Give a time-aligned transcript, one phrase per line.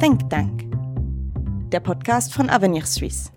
[0.00, 0.64] Think Tank,
[1.70, 3.30] der Podcast von Avenir Suisse.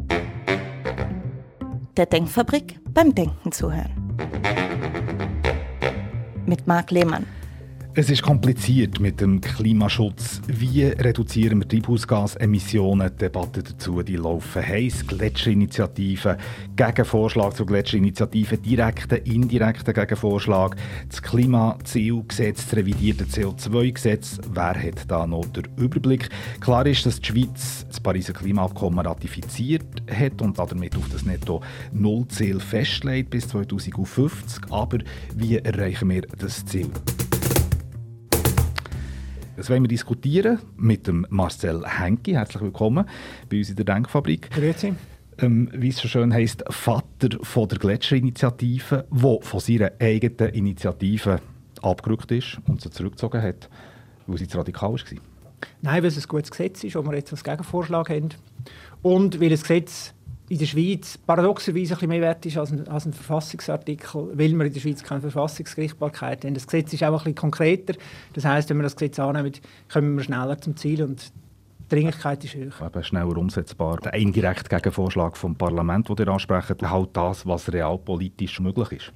[1.97, 3.91] Der Denkfabrik beim Denken zuhören.
[6.45, 7.25] Mit Marc Lehmann.
[7.95, 10.41] Es ist kompliziert mit dem Klimaschutz.
[10.47, 13.11] Wie reduzieren wir Treibhausgasemissionen?
[13.11, 15.05] Die Debatte dazu die laufen heiß.
[15.05, 16.37] Gletscherinitiativen,
[16.75, 20.75] Gegenvorschlag zur Gletscherinitiative, direkter, indirekter Gegenvorschlag.
[21.07, 24.39] Das Klimazielgesetz, das revidierte CO2-Gesetz.
[24.51, 26.29] Wer hat da noch den Überblick?
[26.61, 32.59] Klar ist, dass die Schweiz das Pariser Klimaabkommen ratifiziert hat und damit auf das Netto-Null-Ziel
[32.59, 34.63] festlegt bis 2050.
[34.71, 34.97] Aber
[35.35, 36.89] wie erreichen wir das Ziel?
[39.55, 42.31] Das wollen wir diskutieren mit dem Marcel Henke.
[42.33, 43.07] Herzlich willkommen
[43.49, 44.49] bei uns in der Denkfabrik.
[44.49, 44.95] Grüezi.
[45.37, 51.39] Ähm, wie es so schön heisst, Vater von der Gletscherinitiative, der von seiner eigenen Initiative
[51.83, 53.69] abgerückt ist und sie zurückgezogen hat,
[54.25, 54.99] weil sie zu radikal war.
[55.83, 58.29] Nein, weil es ein gutes Gesetz ist, wo wir jetzt als Gegenvorschlag haben.
[59.03, 60.15] Und weil das Gesetz
[60.49, 64.51] in der Schweiz paradoxerweise ein bisschen mehr wert ist als ein, als ein Verfassungsartikel, weil
[64.51, 66.53] wir in der Schweiz keine Verfassungsgerichtbarkeit haben.
[66.53, 67.93] Das Gesetz ist auch ein bisschen konkreter.
[68.33, 69.53] Das heißt, wenn wir das Gesetz annehmen,
[69.91, 71.31] kommen wir schneller zum Ziel und
[71.79, 72.71] die Dringlichkeit ist höher.
[72.85, 73.97] Eben schneller umsetzbar.
[73.97, 79.13] Der indirekte Gegenvorschlag vom Parlament, den ihr ansprecht, halt das, was realpolitisch möglich ist.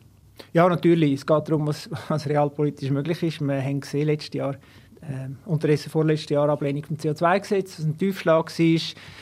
[0.54, 1.14] Ja, natürlich.
[1.14, 3.42] Es geht darum, was, was realpolitisch möglich ist.
[3.42, 4.56] Wir haben gesehen letztes Jahr,
[5.02, 8.82] äh, unterdessen vorletztes Jahr Ablehnung vom CO2-Gesetz, was ein Tiefschlag war.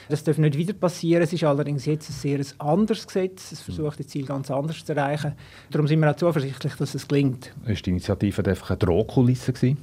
[0.09, 1.23] Das darf nicht wieder passieren.
[1.23, 3.51] Es ist allerdings jetzt ein sehr anderes Gesetz.
[3.51, 5.33] Es versucht das Ziel ganz anders zu erreichen.
[5.71, 7.53] Darum sind wir auch zuversichtlich, dass es gelingt.
[7.65, 9.77] Ist die Initiative einfach eine Drohkulisse gewesen?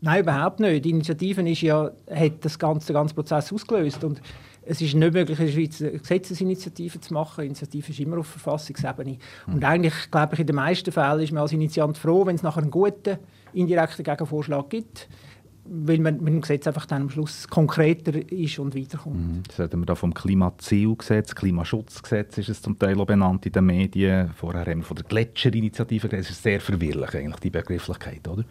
[0.00, 0.84] Nein, überhaupt nicht.
[0.84, 4.04] Die Initiative ist ja, hat das ganze, den ganzen Prozess ausgelöst.
[4.04, 4.20] Und
[4.66, 7.40] es ist nicht möglich, in der Schweiz eine Gesetzesinitiative zu machen.
[7.40, 9.18] Die Initiative ist immer auf Verfassungsebene.
[9.46, 9.54] Mhm.
[9.54, 12.42] Und eigentlich, glaube ich, in den meisten Fällen ist man als Initiant froh, wenn es
[12.42, 13.18] nachher einen guten
[13.54, 15.08] indirekten Gegenvorschlag gibt
[15.66, 19.16] weil man mit dem Gesetz einfach dann am Schluss konkreter ist und weiterkommt.
[19.16, 19.42] Mhm.
[19.46, 23.66] Jetzt reden wir da vom Klimazielgesetz, Klimaschutzgesetz ist es zum Teil auch benannt in den
[23.66, 24.30] Medien.
[24.36, 28.44] Vorher haben wir von der Gletscherinitiative Das ist sehr verwirrlich, eigentlich, die Begrifflichkeit, oder?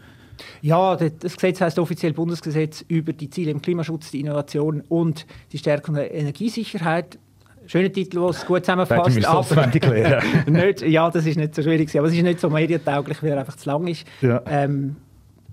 [0.62, 5.60] Ja, das Gesetz heißt offiziell Bundesgesetz über die Ziele im Klimaschutz, die Innovation und die
[5.60, 7.20] Stärkung der Energiesicherheit.
[7.66, 9.18] Schöner Titel, der es gut zusammenfasst.
[9.18, 9.68] Ich aber
[10.48, 13.40] nicht, ja, das ist nicht so schwierig, aber es ist nicht so medientauglich, weil er
[13.40, 14.06] einfach zu lang ist.
[14.22, 14.42] Ja.
[14.46, 14.96] Ähm,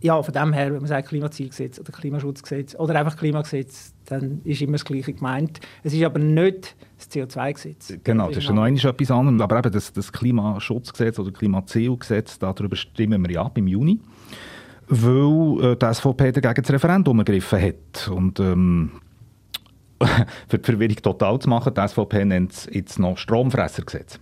[0.02, 4.62] ja, von dem her, wenn man sagt Klimazielgesetz oder Klimaschutzgesetz oder einfach Klimagesetz, dann ist
[4.62, 5.60] immer das Gleiche gemeint.
[5.82, 7.98] Es ist aber nicht das CO2-Gesetz.
[8.02, 9.40] Genau, das ist ja noch etwas anderes.
[9.40, 14.00] Aber eben das, das Klimaschutzgesetz oder Klimazielgesetz, darüber stimmen wir ja ab im Juni,
[14.88, 18.08] weil äh, die SVP dagegen das Referendum ergriffen hat.
[18.08, 18.92] Und ähm,
[20.48, 24.18] für die Verwirrung total zu machen, die SVP nennt es jetzt noch Stromfressergesetz.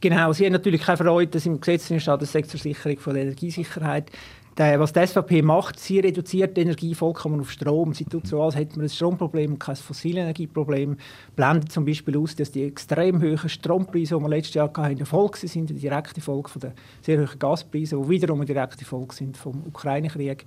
[0.00, 4.10] Genau, sie haben natürlich keine Freude, dass im Gesetz steht, das Sektorsicherung von der Energiesicherheit
[4.56, 7.92] was die SVP macht, sie reduziert die Energie vollkommen auf Strom.
[7.92, 10.96] Sie tut so, als hätte man ein Stromproblem und kein Fossilenergieproblem.
[11.34, 15.06] Blendet zum Beispiel aus, dass die extrem hohen Strompreise, die wir letztes Jahr hatten, eine
[15.06, 19.14] Folge sind, eine direkte Folge von der sehr hohen Gaspreise, die wiederum eine direkte Folge
[19.14, 20.44] sind vom Ukraine-Krieg.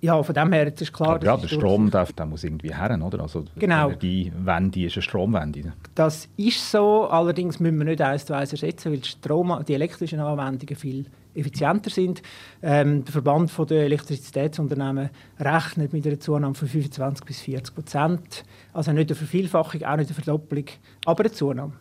[0.00, 1.16] Ja, von dem her ist klar.
[1.16, 3.20] Aber ja, der Strom darf, der muss irgendwie her, oder?
[3.20, 3.90] Also genau.
[3.90, 5.72] die Energiewende ist eine Stromwende.
[5.94, 9.74] Das ist so, allerdings müssen wir nicht eins zu eins ersetzen, weil die, Strom, die
[9.74, 12.22] elektrischen Anwendungen viel effizienter sind.
[12.62, 18.44] Ähm, der Verband der Elektrizitätsunternehmen rechnet mit einer Zunahme von 25 bis 40 Prozent.
[18.72, 20.66] Also nicht eine Vervielfachung, auch nicht eine Verdoppelung,
[21.06, 21.72] aber eine Zunahme.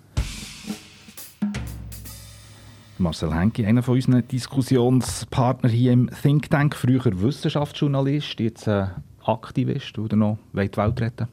[3.00, 8.88] Marcel Henke, einer von unseren Diskussionspartnern hier im Think Tank, früher Wissenschaftsjournalist, jetzt äh,
[9.24, 11.28] Aktivist oder noch die Welt retten?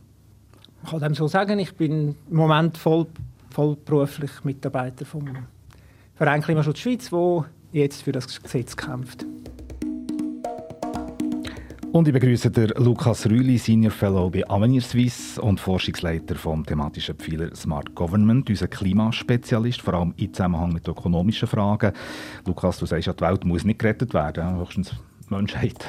[0.84, 3.06] Ich kann dem so sagen, ich bin im Moment voll,
[3.50, 5.24] vollberuflich Mitarbeiter vom
[6.14, 9.24] Verein Klimaschutz Schweiz, wo jetzt für das Gesetz kämpft.
[11.94, 17.14] Und ich begrüße den Lukas Rüli, Senior Fellow bei Avenir Suisse und Forschungsleiter vom thematischen
[17.14, 21.92] Pfeiler Smart Government, unser Klimaspezialist, vor allem im Zusammenhang mit ökonomischen Fragen.
[22.46, 25.86] Lukas, du sagst ja, die Welt muss nicht gerettet werden, höchstens die Menschheit.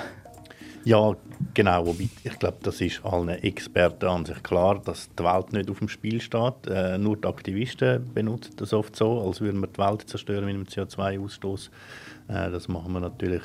[0.83, 1.15] Ja,
[1.55, 1.87] genau.
[1.87, 5.79] Wobei, ich glaube, das ist allen Experten an sich klar, dass die Welt nicht auf
[5.79, 6.67] dem Spiel steht.
[6.67, 10.53] Äh, nur die Aktivisten benutzen das oft so, als würden wir die Welt zerstören mit
[10.53, 11.71] dem CO2-Ausstoß.
[12.27, 13.41] Äh, das machen wir natürlich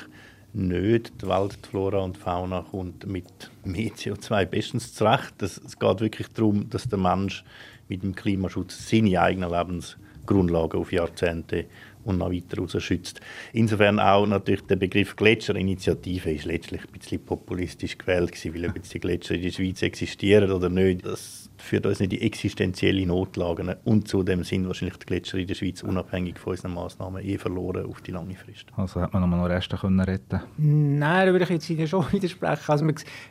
[0.53, 1.21] nicht.
[1.21, 5.33] Die Welt, die Flora und Fauna kommt mit mehr CO2 bestens zurecht.
[5.37, 7.43] Das, es geht wirklich darum, dass der Mensch
[7.87, 11.65] mit dem Klimaschutz seine eigenen Lebensgrundlagen auf Jahrzehnte
[12.03, 13.21] und noch weiter rausschützt.
[13.53, 18.75] Insofern auch natürlich der Begriff Gletscherinitiative ist letztlich ein bisschen populistisch gewählt gewesen, weil ob
[18.75, 23.05] jetzt die Gletscher in der Schweiz existieren oder nicht, das führt uns nicht die existenzielle
[23.05, 27.37] Notlagen und zudem sind wahrscheinlich die Gletscher in der Schweiz unabhängig von unseren Massnahmen eh
[27.37, 28.67] verloren auf die lange Frist.
[28.75, 32.63] Also hat man noch Reste können retten Nein, da würde ich jetzt Ihnen schon widersprechen.
[32.67, 32.85] Also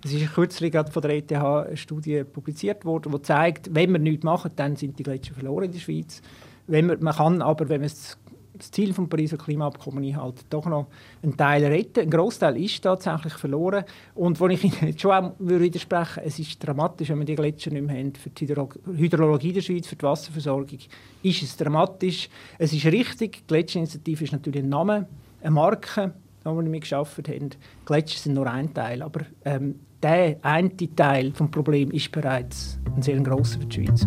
[0.04, 3.98] es ist kürzlich gerade von der ETH eine Studie publiziert worden, die zeigt, wenn wir
[3.98, 6.22] nichts machen, dann sind die Gletscher verloren in der Schweiz.
[6.66, 8.16] Wenn man, man kann aber, wenn man es
[8.60, 10.86] das Ziel des Pariser Klimaabkommens einhalten, doch noch
[11.22, 12.00] einen Teil retten.
[12.00, 13.84] Ein Großteil ist tatsächlich verloren.
[14.14, 17.70] Und wo ich Ihnen jetzt schon auch widersprechen es ist dramatisch, wenn wir die Gletscher
[17.70, 20.78] nicht mehr haben für die Hydrologie der Schweiz, für die Wasserversorgung,
[21.22, 22.28] ist es dramatisch.
[22.58, 25.08] Es ist richtig, die Gletscherinitiative ist natürlich ein Name,
[25.40, 26.14] eine Marke,
[26.44, 27.50] die wir nicht geschaffen haben.
[27.84, 33.02] Gletscher sind nur ein Teil, aber ähm, der eine Teil des Problems ist bereits ein
[33.02, 34.06] sehr grosser für die Schweiz.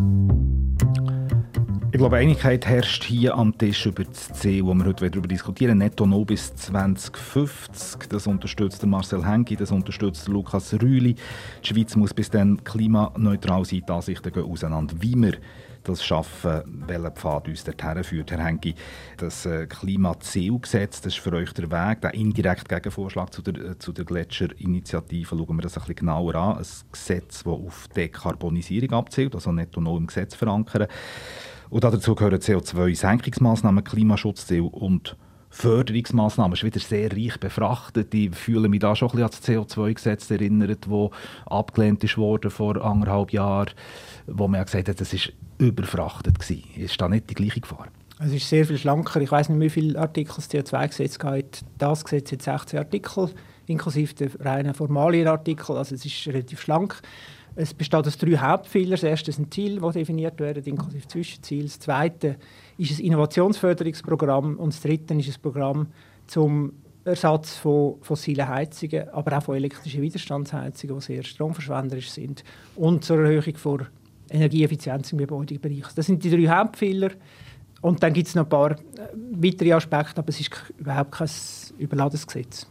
[1.94, 5.78] Ich glaube, Einigkeit herrscht hier am Tisch über das Ziel, das wir heute darüber diskutieren
[5.78, 8.10] Netto no bis 2050.
[8.10, 11.14] Das unterstützt Marcel Henki, das unterstützt Lukas Rühli.
[11.64, 13.84] Die Schweiz muss bis dann klimaneutral sein.
[13.88, 14.96] Die Ansichten gehen auseinander.
[15.02, 15.34] Wie wir
[15.84, 18.32] das schaffen, welcher Pfad uns dorthin führt.
[18.32, 18.74] Herr Henki,
[19.18, 23.78] das äh, Klimazielgesetz, das ist für euch der Weg, der indirekte Gegenvorschlag zu der, äh,
[23.78, 25.36] zu der Gletscherinitiative.
[25.38, 26.58] Schauen wir das ein bisschen genauer an.
[26.58, 30.88] Ein Gesetz, das auf Dekarbonisierung abzielt, also netto null im Gesetz verankern.
[31.74, 35.18] Und dazu gehören CO2-Senkungsmaßnahmen, Klimaschutzziel und
[35.50, 36.52] Förderungsmaßnahmen.
[36.52, 38.14] Das ist wieder sehr reich befrachtet.
[38.14, 41.10] Ich fühle mich da schon ein bisschen an das CO2-Gesetz erinnert, das
[41.48, 43.72] abgelehnt ist worden vor anderthalb Jahren,
[44.28, 46.58] wo man ja gesagt hat, das ist überfrachtet war.
[46.78, 47.88] Ist da nicht die gleiche Gefahr?
[48.20, 49.20] Es ist sehr viel schlanker.
[49.22, 51.62] Ich weiß nicht, wie viele Artikel das CO2-Gesetz geht.
[51.80, 53.32] Das Gesetz hat 16 Artikel,
[53.66, 55.76] inklusive der reinen Formalien-Artikel.
[55.76, 57.02] Also es ist relativ schlank.
[57.56, 58.92] Es besteht aus drei Hauptpfeilern.
[58.92, 61.66] Das erste sind Ziele, die definiert werden, inklusive Zwischenziele.
[61.66, 62.38] Das zweite
[62.78, 65.88] ist ein Innovationsförderungsprogramm und das dritte ist ein Programm
[66.26, 66.74] zum
[67.06, 72.44] Ersatz von fossilen Heizungen, aber auch von elektrischen Widerstandsheizungen, die sehr stromverschwenderisch sind
[72.76, 73.44] und zur Erhöhung
[73.80, 73.88] der
[74.30, 75.94] Energieeffizienz im Gebäudebereich.
[75.96, 77.12] Das sind die drei Hauptpfeiler.
[77.82, 78.76] Und dann gibt es noch ein paar äh,
[79.34, 81.30] weitere Aspekte, aber es ist überhaupt kein
[81.78, 82.66] überladenes Gesetz.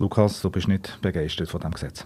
[0.00, 2.04] Lukas, du bist nicht begeistert von diesem Gesetz?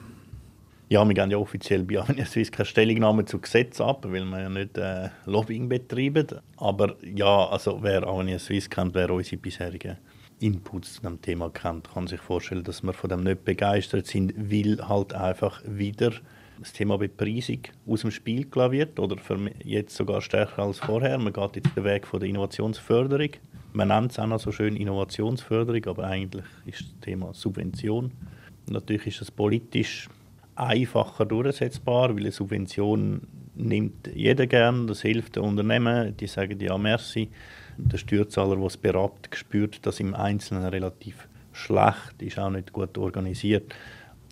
[0.89, 4.41] Ja, wir geben ja offiziell bei Arminia Suisse keine Stellungnahme zu Gesetz ab, weil wir
[4.41, 6.29] ja nicht äh, Lobbying betreiben.
[6.59, 9.97] Aber ja, also wer Arminia Suisse kennt, wer unsere bisherigen
[10.39, 14.33] Inputs zu dem Thema kennt, kann sich vorstellen, dass wir von dem nicht begeistert sind,
[14.37, 16.13] weil halt einfach wieder
[16.61, 19.17] das Thema Bepreisung aus dem Spiel gelassen wird oder
[19.65, 21.19] jetzt sogar stärker als vorher.
[21.19, 23.31] Man geht jetzt den Weg von der Innovationsförderung.
[23.73, 28.13] Man nennt es auch noch so schön Innovationsförderung, aber eigentlich ist das Thema Subvention.
[28.69, 30.09] Natürlich ist es politisch
[30.57, 33.23] einfacher durchsetzbar, weil eine Subvention
[33.55, 37.31] nimmt jeder gern, das hilft den Unternehmen, die sagen ja merci.
[37.79, 42.97] Der Steuerzahler, der es berabt, spürt das im Einzelnen relativ schlecht, ist auch nicht gut
[42.99, 43.75] organisiert.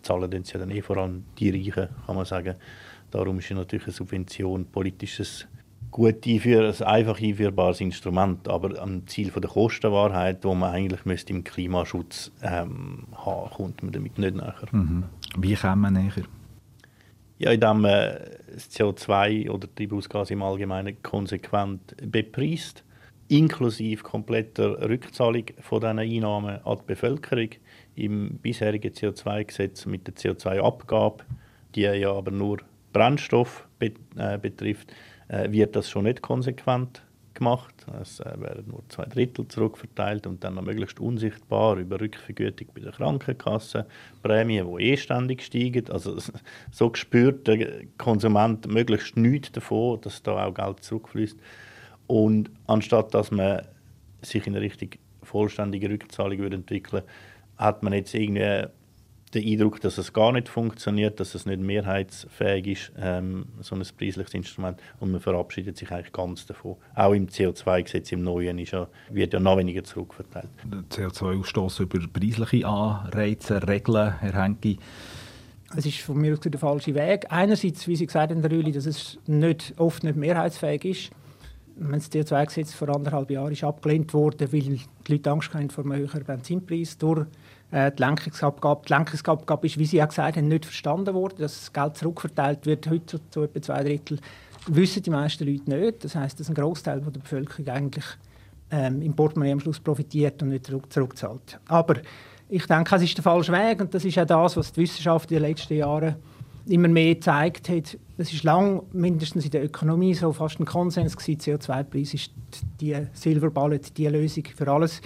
[0.03, 2.57] Zahlen dann ja dann eh vor allem die Reichen, kann man sagen.
[3.11, 5.47] Darum ist natürlich eine Subvention politisches
[5.91, 11.33] gut einführen, ein einfach einführbares Instrument, aber am Ziel der Kostenwahrheit, wo man eigentlich müsste
[11.33, 14.55] im Klimaschutz ähm, haben, kommt man damit nicht näher.
[14.73, 15.05] Mhm.
[15.37, 16.25] Wie kommt man näher?
[17.39, 18.19] Ja, indem man
[18.53, 22.85] das CO2 oder Treibhausgas im Allgemeinen konsequent bepreist,
[23.29, 27.49] inklusive kompletter Rückzahlung von diesen Einnahmen an die Bevölkerung.
[27.97, 31.25] Im bisherigen CO2-Gesetz mit der CO2-Abgabe,
[31.75, 32.59] die ja aber nur
[32.93, 34.93] Brennstoff äh, betrifft,
[35.29, 37.03] äh, wird das schon nicht konsequent
[37.35, 37.75] gemacht.
[38.01, 42.81] Es äh, werden nur zwei Drittel zurückverteilt und dann noch möglichst unsichtbar über Rückvergütung bei
[42.81, 43.87] der Krankenkasse,
[44.23, 45.91] Prämien, die eh ständig steigen.
[45.91, 46.17] Also
[46.71, 51.39] so spürt der Konsument möglichst nichts davon, dass da auch Geld zurückfließt.
[52.07, 53.63] Und anstatt dass man
[54.23, 56.63] sich in eine richtig vollständige Rückzahlung würde
[57.57, 58.67] hat man jetzt irgendwie
[59.35, 63.83] den Eindruck, dass es gar nicht funktioniert, dass es nicht mehrheitsfähig ist, ähm, so ein
[63.97, 64.81] preisliches Instrument.
[65.01, 66.77] Und man verabschiedet sich eigentlich ganz davon.
[66.95, 70.49] Auch im CO2-Gesetz, im Neuen, ist ja, wird ja noch weniger zurückverteilt.
[70.65, 74.77] Der CO2-Ausstoß über preisliche Anreize, Regeln, Herr Henke,
[75.77, 77.27] es ist von mir aus der falsche Weg.
[77.31, 81.11] Einerseits, wie Sie gesagt haben, Rüli, dass es nicht, oft nicht mehrheitsfähig ist.
[81.77, 85.97] Das CO2-Gesetz vor anderthalb Jahren ist abgelehnt worden, weil die Leute Angst haben vor einem
[85.97, 87.27] höheren Benzinpreis durch
[87.75, 88.83] äh, die Lenkungsabgabe.
[88.87, 91.35] Die Lenkungsabgabe ist, wie Sie ja gesagt haben, nicht verstanden worden.
[91.39, 94.21] Dass das Geld zurückverteilt wird, heute zu, etwa zwei Drittel,
[94.69, 96.05] wissen die meisten Leute nicht.
[96.05, 98.05] Das heißt, dass ein Großteil der Bevölkerung eigentlich
[98.71, 101.59] ähm, im Portemonnaie am Schluss profitiert und nicht zurück, zurückzahlt.
[101.67, 101.97] Aber
[102.49, 105.33] ich denke, es ist der falsche Weg und das ist auch das, was die Wissenschaft
[105.33, 106.15] in den letzten Jahren
[106.67, 107.99] immer mehr gezeigt hat.
[108.17, 112.31] es ist lang, mindestens in der Ökonomie, so fast ein Konsens gewesen, CO2-Preis ist
[112.81, 115.03] die Silver die Lösung für alles.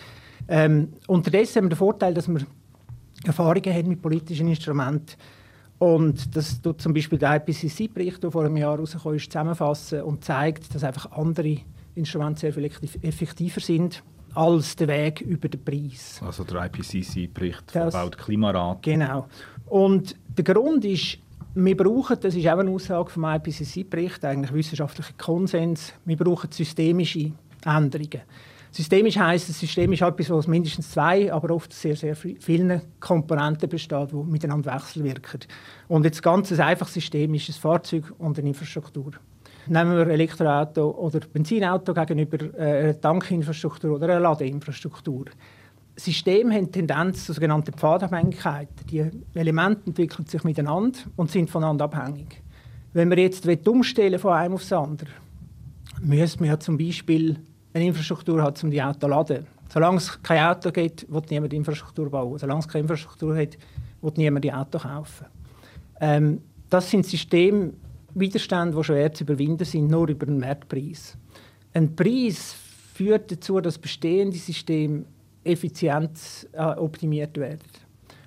[0.47, 2.41] Ähm, unterdessen haben wir den Vorteil, dass wir
[3.29, 5.15] Erfahrungen haben mit politischen Instrumenten.
[5.79, 10.25] Und das tut zum Beispiel der IPCC-Bericht, der vor einem Jahr rausgekommen ist, zusammenfassen und
[10.25, 11.59] zeigt, dass einfach andere
[11.95, 12.65] Instrumente sehr viel
[13.03, 14.03] effektiver sind
[14.35, 16.21] als der Weg über den Preis.
[16.25, 18.83] Also der IPCC-Bericht vom Weltklimarat.
[18.83, 19.27] Genau.
[19.67, 21.19] Und der Grund ist,
[21.55, 27.33] wir brauchen, das ist auch eine Aussage vom IPCC-Bericht, eigentlich wissenschaftlicher Konsens, wir brauchen systemische
[27.65, 28.23] Änderungen.
[28.79, 33.69] Systemisch heisst, das System ist etwas, was mindestens zwei, aber oft sehr, sehr vielen Komponenten
[33.69, 35.41] besteht, die miteinander wechselwirken.
[35.89, 39.11] Und jetzt ganz ein einfaches System ist ein Fahrzeug und eine Infrastruktur.
[39.67, 45.25] Nehmen wir Elektroauto oder Benzinauto gegenüber äh, einer Tankinfrastruktur oder einer Ladeinfrastruktur.
[45.97, 48.87] Systeme haben Tendenz zu sogenannten Pfadabhängigkeiten.
[48.89, 52.45] Die Elemente entwickeln sich miteinander und sind voneinander abhängig.
[52.93, 55.11] Wenn wir jetzt umstellen von einem aufs andere,
[56.01, 57.41] müssen wir zum Beispiel
[57.73, 59.47] eine Infrastruktur hat, um die Autos zu laden.
[59.69, 62.39] Solange es kein Auto gibt, wird niemand Infrastruktur bauen.
[62.39, 63.59] Solange es keine Infrastruktur hat,
[64.01, 65.27] wird niemand die Auto kaufen.
[66.01, 71.17] Ähm, das sind Systemwiderstände, die schwer zu überwinden sind, nur über den Marktpreis.
[71.75, 72.55] Ein Preis
[72.95, 75.05] führt dazu, dass bestehende Systeme
[75.45, 77.61] effizient äh, optimiert werden.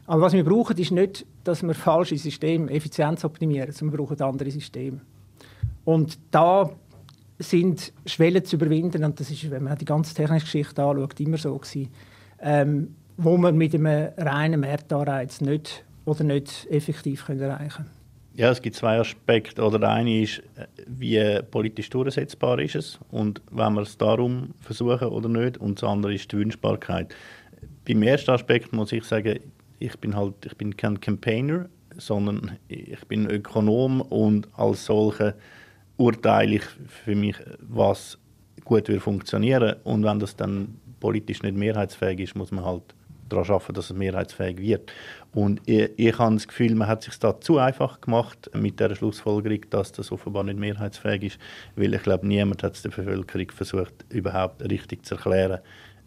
[0.06, 4.22] Aber was wir brauchen, ist nicht, dass wir falsche Systeme effizient optimieren, sondern wir brauchen
[4.22, 5.02] andere Systeme.
[5.86, 6.70] Und da
[7.42, 11.38] sind Schwellen zu überwinden, und das ist, wenn man die ganze technische Geschichte anschaut, immer
[11.38, 11.90] so gewesen,
[12.42, 18.02] ähm, wo man mit einem reinen Marktanreiz nicht oder nicht effektiv können erreichen können.
[18.34, 19.62] Ja, es gibt zwei Aspekte.
[19.62, 20.42] Oder der eine ist,
[20.88, 25.58] wie politisch durchsetzbar ist es und wenn wir es darum versuchen oder nicht.
[25.58, 27.14] Und das andere ist die Wünschbarkeit.
[27.86, 29.40] Beim ersten Aspekt muss ich sagen,
[29.80, 31.68] ich bin halt, ich bin kein Campaigner,
[31.98, 35.34] sondern ich bin Ökonom und als solcher
[36.02, 38.18] urteile ich für mich, was
[38.64, 39.76] gut wird funktionieren.
[39.84, 42.96] Und wenn das dann politisch nicht mehrheitsfähig ist, muss man halt
[43.30, 44.92] daran arbeiten, dass es mehrheitsfähig wird.
[45.34, 48.80] Und ich, ich habe das Gefühl, man hat es sich da zu einfach gemacht mit
[48.80, 51.40] der Schlussfolgerung, dass das offenbar nicht mehrheitsfähig ist,
[51.76, 55.60] weil ich glaube, niemand hat es der Bevölkerung versucht, überhaupt richtig zu erklären,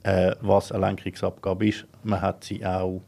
[0.03, 1.87] äh, was eine Lenkungsabgabe ist.
[2.03, 3.03] Man hat sie auch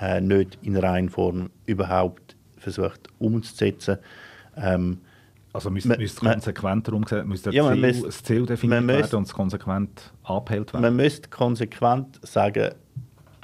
[0.00, 3.98] äh, nicht in Reihenform überhaupt versucht umzusetzen.
[4.56, 4.98] Ähm,
[5.52, 9.26] also müsste, man, müsste konsequenter umgesetzt müsste ja, Ziel, müsste, das Ziel definiert werden und
[9.26, 10.82] es konsequent abhält werden?
[10.82, 12.74] Man müsste konsequent sagen,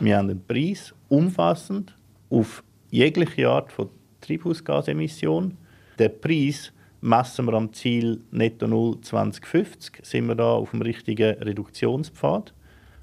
[0.00, 1.96] wir haben einen Preis umfassend
[2.30, 5.56] auf jegliche Art von Treibhausgasemission.
[5.98, 11.38] Der Preis messen wir am Ziel Netto Null 2050, sind wir da auf dem richtigen
[11.38, 12.54] Reduktionspfad.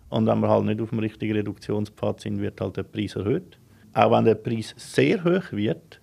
[0.10, 3.58] Und wenn wir halt nicht auf dem richtigen Reduktionspfad sind, wird halt der Preis erhöht.
[3.94, 6.00] Auch wenn der Preis sehr hoch wird,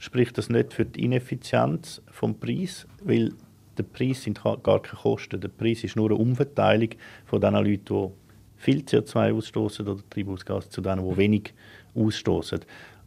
[0.00, 3.32] spricht das nicht für die Ineffizienz vom Preis, weil
[3.76, 5.40] der Preis sind gar keine Kosten.
[5.40, 6.88] Der Preis ist nur eine Umverteilung
[7.26, 8.08] von den Leuten, die
[8.56, 11.54] viel CO2 ausstoßen oder Treibhausgas zu denen, die wenig
[11.94, 12.60] ausstoßen.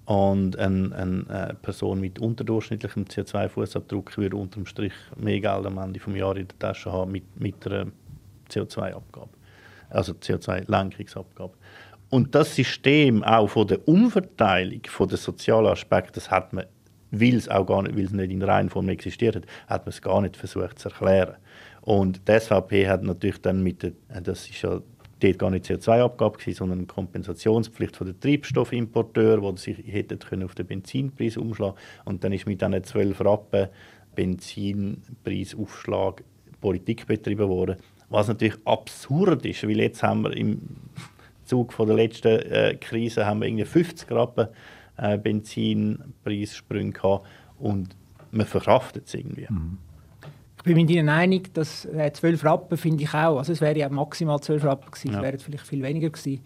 [0.05, 6.15] Und eine, eine, Person mit unterdurchschnittlichem CO2-Fußabdruck würde unterm Strich mehr Geld am Ende des
[6.15, 7.87] Jahres in der Tasche haben mit, mit einer
[8.51, 9.29] CO2-Abgabe,
[9.89, 11.53] also CO2-Lenkungsabgabe.
[12.09, 16.65] Und das System auch von der Umverteilung von den sozialen Aspekten, das hat man
[17.13, 20.01] weil es auch gar nicht, weil es nicht in Reihenform existiert hat, hat man es
[20.01, 21.35] gar nicht versucht zu erklären.
[21.81, 23.91] Und die SVP hat natürlich dann mit der,
[24.21, 24.81] das ist ja
[25.19, 30.55] dort gar nicht CO2-Abgabe sondern eine Kompensationspflicht von den Treibstoffimporteuren, wo sie hätten können auf
[30.55, 33.67] den Benzinpreis umschlagen und dann ist mit diesen 12 Rappen
[34.15, 36.23] Benzinpreisaufschlag
[36.61, 37.77] Politik betrieben worden,
[38.09, 40.61] was natürlich absurd ist, weil jetzt haben wir im
[41.45, 44.47] Zug von der letzten äh, Krise haben wir irgendwie 50 Rappen
[44.97, 47.25] äh, Benzinpreissprünge gehabt
[47.59, 47.95] und
[48.31, 49.47] man verkraftet es irgendwie.
[49.49, 49.77] Mhm.
[50.57, 53.77] Ich bin mit Ihnen einig, dass äh, 12 Rappen finde ich auch, also es wäre
[53.77, 55.17] ja maximal 12 Rappen gewesen, ja.
[55.17, 56.41] es wären vielleicht viel weniger gewesen.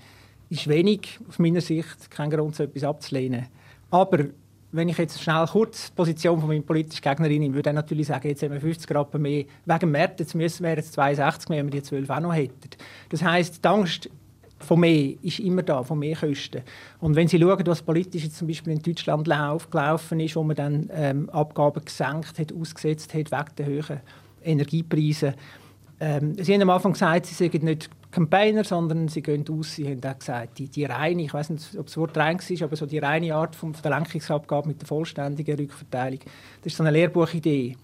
[0.50, 3.48] Ist wenig, aus meiner Sicht, kein Grund, so etwas abzulehnen.
[3.92, 4.26] Aber
[4.72, 8.08] wenn ich jetzt schnell kurz die Position von meiner politischen Gegnerin nehme, würde ich natürlich
[8.08, 9.46] sagen, jetzt haben wir 50 Rappen mehr.
[9.66, 12.34] Wegen dem März, jetzt müssen wir jetzt 62 mehr, wenn wir die 12 auch noch
[12.34, 12.70] hätten.
[13.10, 14.10] Das heisst, die Angst
[14.60, 16.62] von mehr ist immer da, von mehr Kosten.
[17.00, 20.44] Und wenn Sie schauen, was politisch jetzt zum Beispiel in Deutschland lauf, gelaufen ist, wo
[20.44, 24.02] man dann ähm, Abgaben gesenkt hat, ausgesetzt hat wegen der hohen
[24.44, 25.36] Energiepreise.
[26.00, 29.88] Ähm, Sie haben am Anfang gesagt, Sie sind nicht Campaigner, sondern Sie gehen aus, Sie
[29.88, 32.76] haben auch gesagt, die, die reine, ich weiß nicht, ob das Wort rein war, aber
[32.76, 36.20] so die reine Art von der Lenkungsabgabe mit der vollständigen Rückverteilung,
[36.64, 37.76] das ist so eine Lehrbuchidee.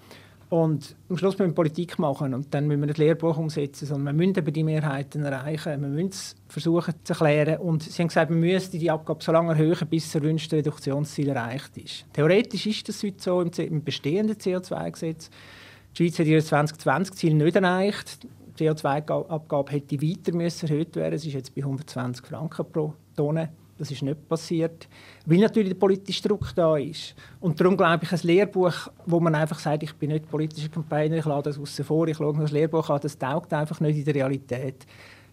[0.54, 3.88] Und am Schluss müssen wir Politik machen und dann müssen wir das Lehrbuch umsetzen.
[3.88, 5.82] Sondern wir müssen eben die Mehrheiten erreichen.
[5.82, 7.58] Wir müssen es versuchen zu erklären.
[7.58, 11.30] Und sie haben gesagt, wir müssen die Abgabe so lange erhöhen, bis das erwünschte Reduktionsziel
[11.30, 12.06] erreicht ist.
[12.14, 15.32] Theoretisch ist das heute so im bestehenden CO2-Gesetz.
[15.98, 18.20] Die Schweiz hat ihr 2020-Ziel nicht erreicht.
[18.60, 21.16] Die CO2-Abgabe hätte weiter müssen erhöht werden.
[21.16, 23.50] Es ist jetzt bei 120 Franken pro Tonne.
[23.84, 24.88] Das ist nicht passiert,
[25.26, 27.16] weil natürlich der politische Druck da ist.
[27.42, 28.74] Und darum glaube ich, ein Lehrbuch,
[29.06, 32.16] wo man einfach sagt, ich bin nicht politischer Campaigner, ich lade das außen vor, ich
[32.16, 34.86] schaue das Lehrbuch an, das taugt einfach nicht in der Realität.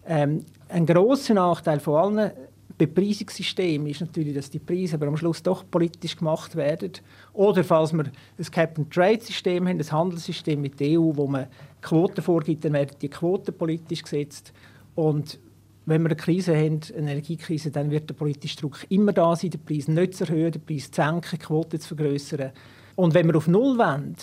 [0.05, 2.31] Ähm, ein grosser Nachteil von allen
[2.77, 6.91] Bepreisungssystemen ist natürlich, dass die Preise aber am Schluss doch politisch gemacht werden.
[7.31, 11.47] Oder falls wir ein Cap-and-Trade-System haben, ein Handelssystem mit der EU, wo man
[11.81, 14.51] Quoten vorgibt, dann werden die Quoten politisch gesetzt.
[14.95, 15.39] Und
[15.85, 19.49] wenn wir eine Krise haben, eine Energiekrise, dann wird der politische Druck immer da sein,
[19.49, 22.51] den Preis nicht zu erhöhen, den Preis zu senken, die Quote zu vergrößern.
[22.95, 24.15] Und wenn wir auf Null wollen,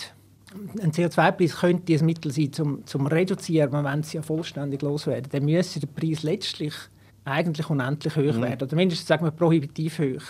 [0.81, 5.29] ein CO2-Preis könnte ein Mittel sein, zum, zum reduzieren, aber wenn sie ja vollständig loswerden,
[5.31, 6.73] dann müsste der Preis letztlich
[7.25, 8.41] eigentlich unendlich hoch mhm.
[8.41, 8.63] werden.
[8.67, 10.23] Oder mindestens sagen wir prohibitiv hoch.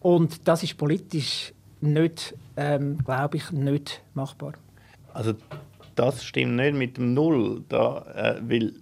[0.00, 4.54] Und das ist politisch nicht, ähm, glaube ich, nicht machbar.
[5.12, 5.34] Also
[5.94, 8.72] das stimmt nicht mit dem Null, da, äh, weil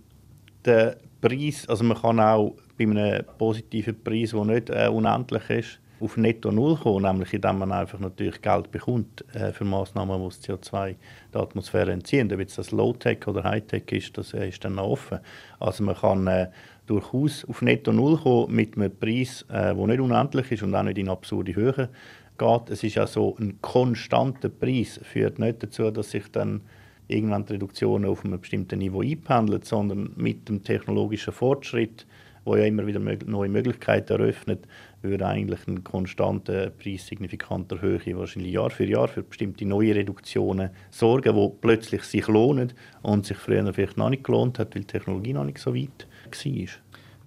[0.65, 5.81] der Preis, also man kann auch bei einem positiven Preis, der nicht äh, unendlich ist,
[6.01, 10.29] auf netto Null kommen, nämlich indem man einfach natürlich Geld bekommt äh, für Massnahmen, die
[10.29, 10.95] das CO2
[11.35, 12.33] der Atmosphäre entziehen.
[12.33, 15.19] Ob das Low-Tech oder High-Tech ist, das äh, ist dann noch offen.
[15.59, 16.49] Also man kann äh,
[16.87, 20.83] durchaus auf netto Null kommen mit einem Preis, der äh, nicht unendlich ist und auch
[20.83, 21.89] nicht in absurde Höhe
[22.39, 22.71] geht.
[22.71, 26.63] Es ist ja so, ein konstanter Preis führt nicht dazu, dass sich dann
[27.09, 32.07] irgendwann die Reduktionen auf einem bestimmten Niveau einpendeln, sondern mit dem technologischen Fortschritt,
[32.45, 34.67] wo ja immer wieder neue Möglichkeiten eröffnet,
[35.03, 40.71] würde eigentlich ein konstanter Preis signifikanter Höhe wahrscheinlich Jahr für Jahr für bestimmte neue Reduktionen
[40.91, 42.73] sorgen, die plötzlich sich lohnen
[43.03, 46.07] und sich früher vielleicht noch nicht gelohnt hat, weil die Technologie noch nicht so weit
[46.27, 46.69] war.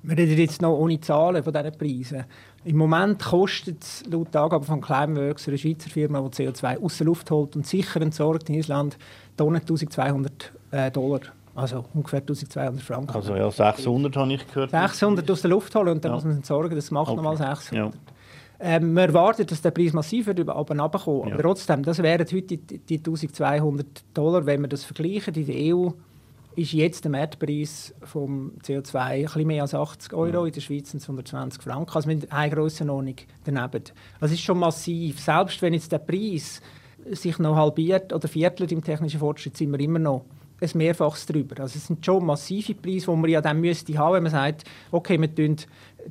[0.04, 2.26] Wir reden jetzt noch ohne Zahlen von diesen Preisen.
[2.64, 7.06] Im Moment kostet es laut Angaben von Climeworks, einer Schweizer Firma, die CO2 aus der
[7.06, 8.98] Luft holt und sicher entsorgt in Island,
[9.42, 11.22] Tonnen 1200 äh, Dollar.
[11.56, 13.16] Also ungefähr 1200 Franken.
[13.16, 14.70] Also ja, 600 habe ich gehört.
[14.70, 16.16] 600 aus der Luft holen und dann ja.
[16.16, 17.16] muss man entsorgen, das macht okay.
[17.16, 17.74] nochmal 600.
[17.74, 17.92] Ja.
[18.60, 21.30] Ähm, man erwartet, dass der Preis massiv wird aber runterkommen.
[21.30, 21.34] Ja.
[21.34, 25.34] Aber trotzdem, das wären heute die, die 1200 Dollar, wenn wir das vergleichen.
[25.34, 25.90] In der EU
[26.56, 30.92] ist jetzt der Marktpreis vom CO2 ein bisschen mehr als 80 Euro, in der Schweiz
[30.92, 31.92] sind es 120 Franken.
[31.96, 33.84] Also mit einer Grössenordnung daneben.
[34.20, 35.20] Das ist schon massiv.
[35.20, 36.62] Selbst wenn jetzt der Preis
[37.12, 40.26] sich noch halbiert oder viertelt im technischen Fortschritt, sind wir immer noch
[40.62, 41.60] ein Mehrfaches drüber.
[41.62, 44.64] Also es sind schon massive Preise, die man ja dann müsste haben, wenn man sagt,
[44.92, 45.58] okay, wir tun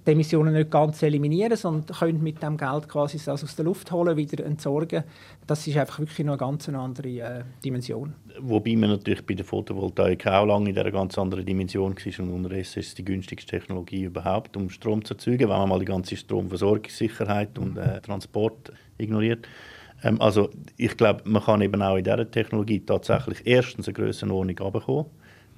[0.06, 3.90] die Emissionen nicht ganz eliminieren, sondern können mit dem Geld quasi das aus der Luft
[3.90, 5.04] holen, wieder entsorgen.
[5.46, 8.14] Das ist einfach wirklich noch eine ganz andere äh, Dimension.
[8.40, 12.32] Wobei man natürlich bei der Photovoltaik auch lange in einer ganz anderen Dimension war und
[12.32, 15.86] unterdessen ist es die günstigste Technologie überhaupt, um Strom zu erzeugen, wenn man mal die
[15.86, 19.46] ganze Stromversorgungssicherheit und äh, Transport ignoriert.
[20.02, 24.58] Ähm, also ich glaube, man kann eben auch in dieser Technologie tatsächlich erstens eine Grössenordnung
[24.58, 25.06] runterkommen.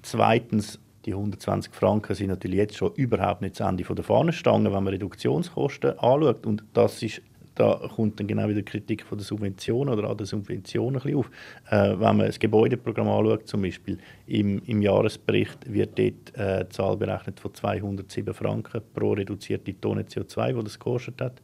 [0.03, 4.85] Zweitens, die 120 Franken sind natürlich jetzt schon überhaupt nicht das Ende der Fahnenstange, wenn
[4.85, 6.47] man Reduktionskosten anschaut.
[6.47, 7.23] Und das ist,
[7.55, 11.03] da kommt dann genau wieder die Kritik von der Subvention oder an der Subvention ein
[11.03, 11.31] bisschen auf.
[11.71, 16.69] Äh, wenn man das Gebäudeprogramm anschaut, zum Beispiel, im, im Jahresbericht wird dort äh, eine
[16.69, 21.43] Zahl berechnet von 207 Franken pro reduzierte Tonne CO2, die das gekostet hat.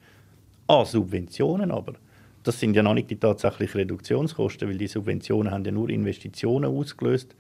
[0.68, 1.94] An Subventionen aber
[2.48, 6.64] das sind ja noch nicht die tatsächlichen Reduktionskosten, weil die Subventionen haben ja nur Investitionen
[6.64, 7.36] ausgelöst,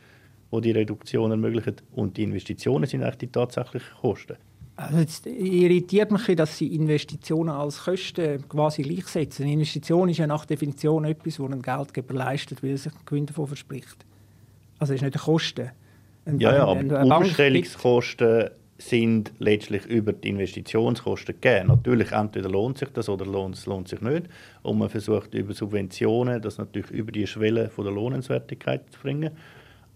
[0.52, 1.76] die die Reduktion ermöglichen.
[1.92, 4.36] Und die Investitionen sind eigentlich die tatsächlichen Kosten.
[4.76, 9.44] Also jetzt irritiert mich, dass Sie Investitionen als Kosten quasi gleichsetzen.
[9.44, 13.04] Eine Investition ist ja nach Definition etwas, das ein Geldgeber leistet, weil er sich einen
[13.06, 14.04] Gewinn davon verspricht.
[14.78, 15.70] Also es ist nicht eine Kosten.
[16.26, 21.68] Ein ja, ja, aber Umstellungskosten sind letztlich über die Investitionskosten gegeben.
[21.68, 24.28] Natürlich, entweder lohnt sich das oder lohnt, lohnt sich nicht.
[24.62, 29.32] Und man versucht über Subventionen das natürlich über die Schwelle von der Lohnenswertigkeit zu bringen.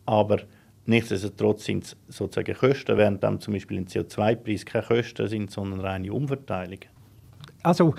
[0.05, 0.39] Aber
[0.87, 5.81] nichtsdestotrotz sind es sozusagen Kosten, während dann zum Beispiel ein CO2-Preis keine Kosten sind, sondern
[5.81, 6.81] reine Umverteilung.
[7.63, 7.95] Also,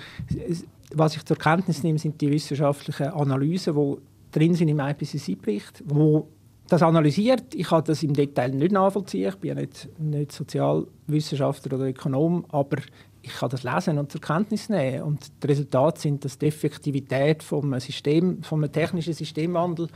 [0.92, 3.96] was ich zur Kenntnis nehme, sind die wissenschaftlichen Analysen, die
[4.38, 6.28] drin sind im IPCC-Bericht, wo
[6.68, 7.54] das analysiert.
[7.54, 9.28] Ich kann das im Detail nicht nachvollziehen.
[9.28, 12.78] Ich bin ja nicht, nicht Sozialwissenschaftler oder Ökonom, aber
[13.22, 15.02] ich kann das lesen und zur Kenntnis nehmen.
[15.02, 19.88] Und das Resultat sind, dass die Effektivität vom System, vom technischen Systemwandel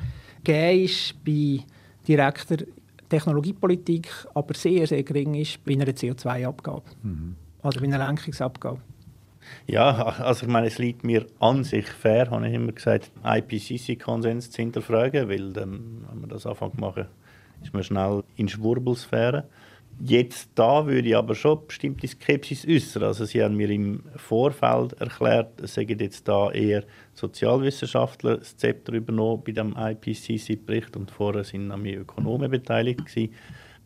[0.44, 1.60] gegeben ist bei
[2.06, 2.56] direkter
[3.08, 6.82] Technologiepolitik, aber sehr, sehr gering ist bei einer CO2-Abgabe.
[7.02, 7.36] Mhm.
[7.62, 8.80] Also bei einer Lenkungsabgabe.
[9.66, 14.50] Ja, also ich meine, es liegt mir an sich fair, habe ich immer gesagt, IPCC-Konsens
[14.50, 17.06] zu hinterfragen, weil dann, wenn man das anfängt zu machen,
[17.62, 19.44] ist man schnell in Schwurbelsphäre.
[20.00, 23.02] Jetzt da würde ich aber schon bestimmte Skepsis äußern.
[23.02, 26.84] Also Sie haben mir im Vorfeld erklärt, es sagen jetzt da eher
[27.14, 33.34] Sozialwissenschaftler das Zepter übernommen bei dem IPCC-Bericht und vorher sind nämlich Ökonomen beteiligt gewesen.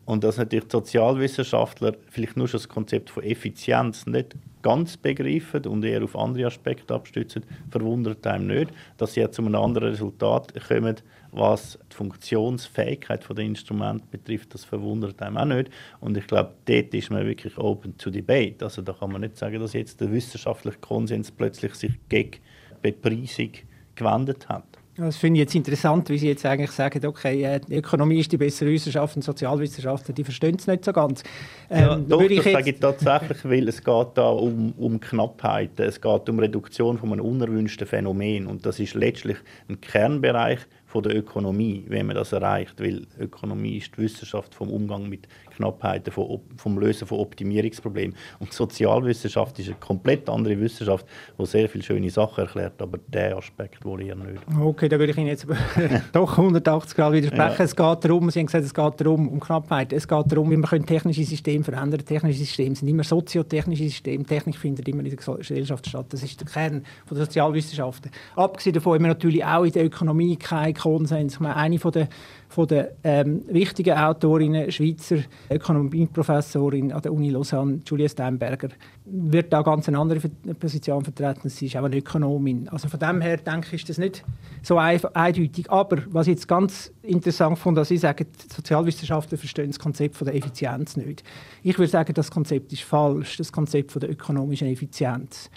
[0.05, 5.65] Und dass natürlich die Sozialwissenschaftler vielleicht nur schon das Konzept von Effizienz nicht ganz begreifen
[5.67, 8.71] und eher auf andere Aspekte abstützen, verwundert einem nicht.
[8.97, 10.97] Dass sie ja zu einem anderen Resultat kommen,
[11.31, 15.69] was die Funktionsfähigkeit der Instrumente betrifft, das verwundert einem auch nicht.
[15.99, 18.63] Und ich glaube, dort ist man wirklich open to debate.
[18.63, 22.39] Also da kann man nicht sagen, dass jetzt der wissenschaftliche Konsens plötzlich sich gegen
[22.81, 23.51] Bepreisung
[23.95, 24.72] gewendet hat.
[24.95, 28.31] Das finde ich jetzt interessant, wie Sie jetzt eigentlich sagen, okay, äh, die Ökonomie ist
[28.31, 31.23] die bessere Wissenschaft und Sozialwissenschaften, die verstehen es nicht so ganz.
[31.71, 32.51] Ähm, ja, doch, das jetzt...
[32.51, 37.11] sage ich tatsächlich, weil es geht da um, um Knappheiten, es geht um Reduktion von
[37.11, 42.31] einem unerwünschten Phänomen und das ist letztlich ein Kernbereich von der Ökonomie, wenn man das
[42.31, 48.15] erreicht, weil Ökonomie ist die Wissenschaft vom Umgang mit Knappheiten, vom, vom Lösen von Optimierungsproblemen.
[48.39, 51.05] Und Sozialwissenschaft ist eine komplett andere Wissenschaft,
[51.37, 54.41] die sehr viele schöne Sachen erklärt, aber der Aspekt wohl eher nicht.
[54.59, 55.45] Okay, da würde ich Ihnen jetzt
[56.11, 57.55] doch 180 Grad widersprechen.
[57.57, 57.63] Ja.
[57.63, 59.93] Es geht darum, Sie haben gesagt, es geht darum, um Knappheit.
[59.93, 64.23] Es geht darum, wie man technische Systeme verändern Technische Systeme sind immer soziotechnische Systeme.
[64.23, 66.05] Technik findet immer in der Gesellschaft statt.
[66.09, 68.11] Das ist der Kern der Sozialwissenschaften.
[68.35, 71.33] Abgesehen davon haben wir natürlich auch in der Ökonomie keinen Konsens.
[71.33, 72.07] Ich meine, eine von der
[72.53, 75.17] von den ähm, wichtigen Autorinnen, Schweizer
[75.49, 78.69] Ökonomieprofessorin an der Uni Lausanne, Julia Steinberger,
[79.05, 80.19] wird da ganz eine andere
[80.59, 81.49] Position vertreten.
[81.49, 82.69] Sie ist auch eine Ökonomin.
[82.69, 84.23] Also von dem her denke ich, ist das nicht
[84.61, 85.71] so eindeutig.
[85.71, 90.25] Aber was ich jetzt ganz interessant fand, dass Sie sagen, Sozialwissenschaftler verstehen das Konzept von
[90.25, 91.23] der Effizienz nicht.
[91.63, 95.49] Ich würde sagen, das Konzept ist falsch, das Konzept von der ökonomischen Effizienz.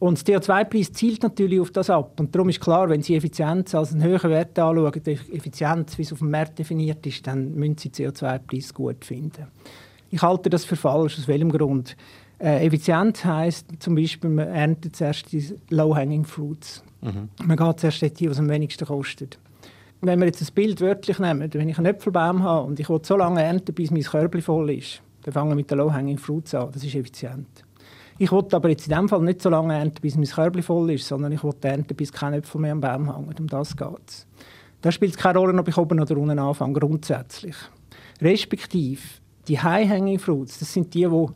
[0.00, 2.18] Und der CO2-Preis zielt natürlich auf das ab.
[2.18, 6.02] Und darum ist klar, wenn Sie Effizienz als einen höheren Wert anschauen, die Effizienz, wie
[6.02, 9.48] es auf dem Markt definiert ist, dann müssen Sie CO2-Preis gut finden.
[10.08, 11.18] Ich halte das für falsch.
[11.18, 11.98] Aus welchem Grund?
[12.38, 16.82] Äh, Effizienz heisst zum Beispiel, man erntet zuerst die Low-Hanging Fruits.
[17.02, 17.28] Mhm.
[17.44, 19.38] Man geht zuerst dort was am wenigsten kostet.
[20.00, 23.00] Wenn wir jetzt das Bild wörtlich nehmen, wenn ich einen Äpfelbaum habe und ich will
[23.02, 26.54] so lange ernten, bis mein Körbchen voll ist, dann fangen wir mit den Low-Hanging Fruits
[26.54, 26.70] an.
[26.72, 27.64] Das ist effizient.
[28.22, 30.90] Ich wollte aber jetzt in dem Fall nicht so lange ernten, bis mein Körbchen voll
[30.90, 33.40] ist, sondern ich wollte ernten, bis kein Äpfel mehr am Baum hängt.
[33.40, 34.26] Um das geht es.
[34.82, 37.56] Da spielt es keine Rolle, ob ich oben oder unten anfange, grundsätzlich.
[38.20, 39.00] Respektive,
[39.48, 41.26] die High-Hanging Fruits, das sind die, die,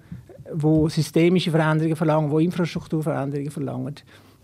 [0.53, 3.95] die systemische Veränderungen verlangen, die Infrastrukturveränderungen verlangen.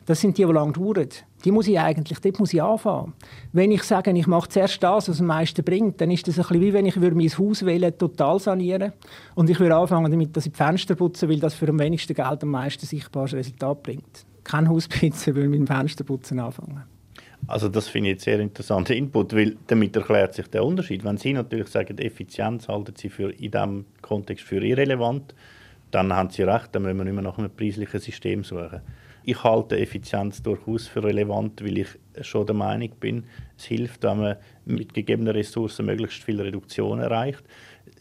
[0.07, 1.09] Das sind die, die lange dauern.
[1.45, 3.15] Die muss ich eigentlich, dort muss ich anfangen.
[3.53, 6.43] Wenn ich sage, ich mache zuerst das, was am meisten bringt, dann ist das ein
[6.43, 8.93] bisschen wie wenn ich mein Haus wählen, total sanieren
[9.35, 12.15] und ich würde anfangen damit, dass ich die Fenster putze, weil das für am wenigsten
[12.15, 14.27] Geld am meisten sichtbares Resultat bringt.
[14.45, 16.83] Kein Hauspizza, will mit dem Fensterputzen anfangen.
[17.47, 21.05] Also das finde ich jetzt sehr interessanter Input, weil damit erklärt sich der Unterschied.
[21.05, 25.35] Wenn Sie natürlich sagen, Effizienz halten Sie für in diesem Kontext für irrelevant,
[25.91, 28.81] dann haben Sie recht, dann müssen wir nicht mehr nach einem preislichen System suchen.
[29.25, 31.89] Ich halte Effizienz durchaus für relevant, weil ich
[32.23, 33.25] schon der Meinung bin,
[33.57, 37.45] es hilft, wenn man mit gegebenen Ressourcen möglichst viel Reduktion erreicht.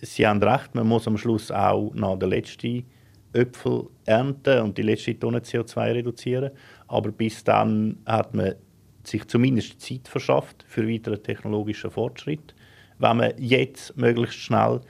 [0.01, 2.85] Sie haben recht, man muss am Schluss auch nach der letzten
[3.33, 6.51] Äpfel ernten und die letzte Tonne CO2 reduzieren.
[6.87, 8.55] Aber bis dann hat man
[9.03, 12.55] sich zumindest Zeit verschafft für weitere technologischen Fortschritt.
[12.97, 14.81] Wenn man jetzt möglichst schnell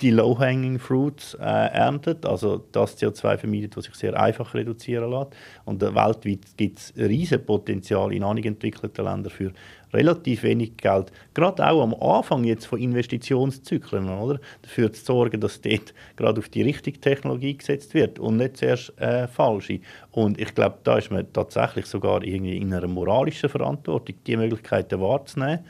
[0.00, 5.36] die Low-Hanging Fruits äh, erntet, also das CO2 vermeidet, was sich sehr einfach reduzieren lässt.
[5.66, 9.52] Und äh, weltweit gibt es riesen Potenzial in einigen entwickelten Ländern für
[9.92, 14.40] relativ wenig Geld, gerade auch am Anfang jetzt von Investitionszyklen, oder?
[14.62, 18.98] dafür zu sorgen, dass dort gerade auf die richtige Technologie gesetzt wird und nicht zuerst
[18.98, 19.80] äh, falsche.
[20.10, 25.00] Und ich glaube, da ist man tatsächlich sogar irgendwie in einer moralischen Verantwortung, die Möglichkeiten
[25.00, 25.64] wahrzunehmen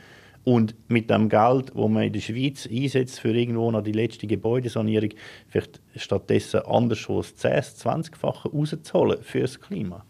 [0.45, 4.27] und mit dem Geld, das man in der Schweiz einsetzt für irgendwo noch die letzte
[4.27, 5.09] Gebäudesanierung,
[5.49, 10.05] vielleicht stattdessen anders als 10, 20-fache rauszuholen für das Klima.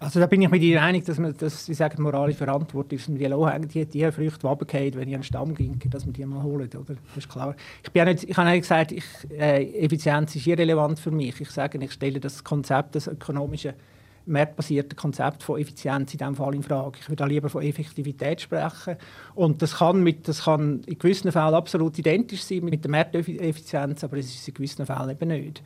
[0.00, 3.18] Also da bin ich mit Ihnen einig, dass man, dass Sie sagen, moralische Verantwortung, man
[3.18, 6.42] die Lohhängen, die, die Früchte runterfallen, wenn ich einen Stamm ging, dass man die mal
[6.42, 6.94] holen, oder?
[6.94, 7.56] Das ist klar.
[7.82, 9.04] Ich, bin nicht, ich habe nicht gesagt, ich,
[9.36, 11.40] äh, Effizienz ist irrelevant für mich.
[11.40, 13.74] Ich sage, ich stelle das Konzept des ökonomischen
[14.28, 16.98] marktbasierte Konzept von Effizienz in diesem Fall in Frage.
[17.00, 18.96] Ich würde lieber von Effektivität sprechen.
[19.34, 24.04] Und das kann, mit, das kann in gewissen Fällen absolut identisch sein mit der Markteffizienz,
[24.04, 25.62] aber es ist in gewissen Fällen eben nicht.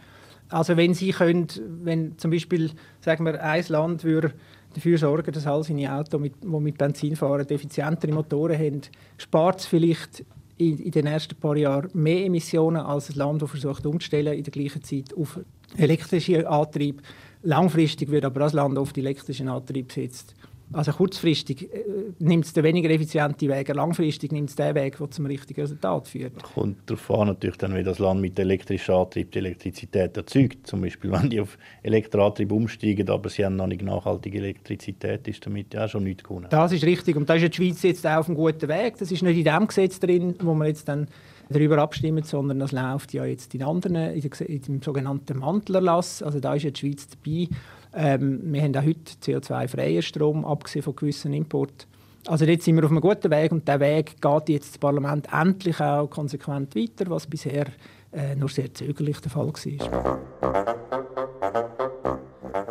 [0.48, 1.48] Also wenn Sie können,
[1.83, 2.70] wenn zum Beispiel,
[3.01, 4.33] sagen wir, ein Land würde
[4.75, 8.81] dafür sorgen, dass all seine Autos, mit, die mit Benzin fahren, effizientere Motoren haben,
[9.16, 10.25] spart es vielleicht
[10.59, 14.44] in, in, den ersten paar Jahren mehr Emissionen als ein Land, das versucht umzustellen in
[14.44, 15.40] der gleichen Zeit auf
[15.77, 17.03] elektrischen Antrieb.
[17.42, 20.35] Langfristig wird aber das Land auf die elektrischen Antrieb setzt.
[20.74, 21.85] Also kurzfristig äh,
[22.18, 26.09] nimmt es den weniger effizienten Weg, langfristig nimmt es den Weg, der zum richtigen Resultat
[26.09, 26.42] führt.
[26.42, 30.66] Kommt darauf an, natürlich dann, wie das Land mit elektrischem Antrieb die Elektrizität erzeugt.
[30.66, 35.44] Zum Beispiel, wenn die auf Elektroantrieb umsteigen, aber sie haben noch nicht nachhaltige Elektrizität, ist
[35.44, 36.46] damit ja schon nichts gewonnen.
[36.48, 38.96] Das ist richtig und da ist die Schweiz jetzt auch auf einem guten Weg.
[38.98, 41.07] Das ist nicht in dem Gesetz drin, wo wir jetzt dann
[41.48, 46.22] darüber abstimmen, sondern das läuft ja jetzt in anderen, in, dem sogenannten Mantelerlass.
[46.22, 47.48] Also da ist ja die Schweiz dabei.
[47.94, 51.87] Ähm, wir haben auch heute CO2-freien Strom, abgesehen von gewissen Importen.
[52.26, 55.26] Also jetzt sind wir auf einem guten Weg und der Weg geht jetzt das Parlament
[55.33, 57.66] endlich auch konsequent weiter, was bisher
[58.12, 60.18] äh, nur sehr zögerlich der Fall war.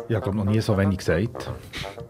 [0.08, 1.50] Ich habe noch nie so wenig gesagt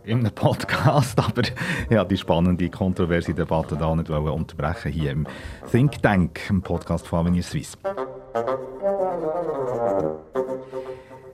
[0.04, 1.42] in einem Podcast, aber
[1.88, 5.26] ja, die spannende, kontroverse Debatte da nicht unterbrechen hier im
[5.70, 7.76] Think Tank, im Podcast von Avenir Suisse.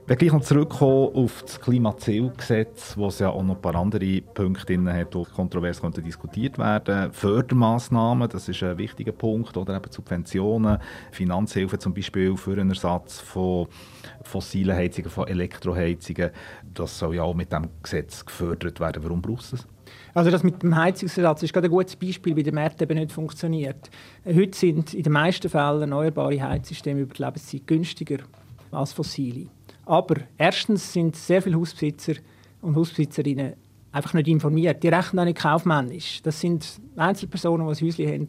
[0.09, 4.21] Wir gleich noch zurückkommen auf das Klimazielgesetz, wo es ja auch noch ein paar andere
[4.21, 7.13] Punkte drin hat, die kontrovers diskutiert werden.
[7.13, 10.79] Fördermaßnahmen, das ist ein wichtiger Punkt, oder eben Subventionen,
[11.11, 13.67] Finanzhilfe zum Beispiel für einen Ersatz von
[14.23, 16.31] fossilen Heizungen, von Elektroheizungen.
[16.73, 19.03] Das soll ja auch mit dem Gesetz gefördert werden.
[19.03, 19.67] Warum braucht es das?
[20.15, 23.11] Also das mit dem Heizungsersatz ist gerade ein gutes Beispiel, wie der Markt eben nicht
[23.11, 23.91] funktioniert.
[24.25, 28.17] Heute sind in den meisten Fällen erneuerbare Heizsysteme über die Lebenszeit günstiger
[28.71, 29.49] als fossile.
[29.89, 32.13] Aber erstens sind sehr viele Hausbesitzer
[32.61, 33.53] und Hausbesitzerinnen
[33.91, 34.83] einfach nicht informiert.
[34.83, 36.21] Die rechnen auch nicht kaufmännisch.
[36.21, 38.27] Das sind Einzelpersonen, die ein Häuschen haben.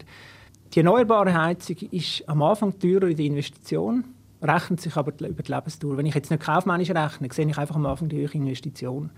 [0.73, 4.05] Die erneuerbare Heizung ist am Anfang teurer in der Investition,
[4.41, 5.97] rechnet sich aber über die Lebensdauer.
[5.97, 9.11] Wenn ich jetzt nicht kaufmännisch rechne, sehe ich einfach am Anfang die hohe Investition.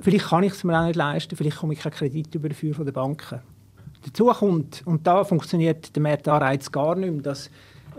[0.00, 2.84] Vielleicht kann ich es mir auch nicht leisten, vielleicht komme ich keinen Kredit über von
[2.84, 3.42] den Banken.
[4.04, 7.48] Dazu kommt, und da funktioniert der Marktanreiz gar nicht mehr, dass,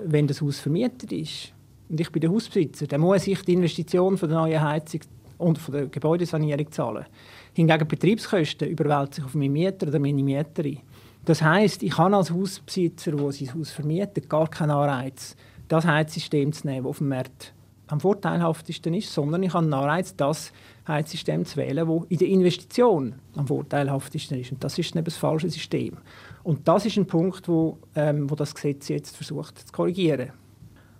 [0.05, 1.53] wenn das Haus vermietet ist,
[1.89, 5.01] und ich bin der Hausbesitzer, dann muss ich die Investition von der neuen Heizung
[5.37, 7.05] und von der Gebäudesanierung zahlen.
[7.53, 10.79] Hingegen Betriebskosten überwälzen sich auf meinen Mieter oder meine Mieterin.
[11.25, 15.35] Das heißt, ich habe als Hausbesitzer, der sein Haus vermietet, gar keinen Anreiz,
[15.67, 17.53] das Heizsystem zu nehmen, das auf dem Markt
[17.87, 20.51] am vorteilhaftesten ist, sondern ich habe einen Anreiz, das
[20.87, 24.51] Heizsystem zu wählen, das in der Investition am vorteilhaftesten ist.
[24.51, 25.97] Und das ist eben das falsche System.
[26.43, 30.31] Und das ist ein Punkt, wo, ähm, wo das Gesetz jetzt versucht zu korrigieren.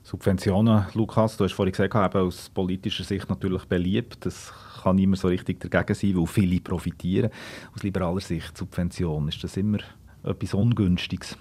[0.10, 4.26] Subventionen, Lukas, du hast vorhin gesagt, eben aus politischer Sicht natürlich beliebt.
[4.26, 7.30] Das kann niemand so richtig dagegen sein, weil viele profitieren.
[7.76, 9.80] Aus liberaler Sicht, Subvention, ist das immer
[10.24, 11.38] etwas Ungünstiges?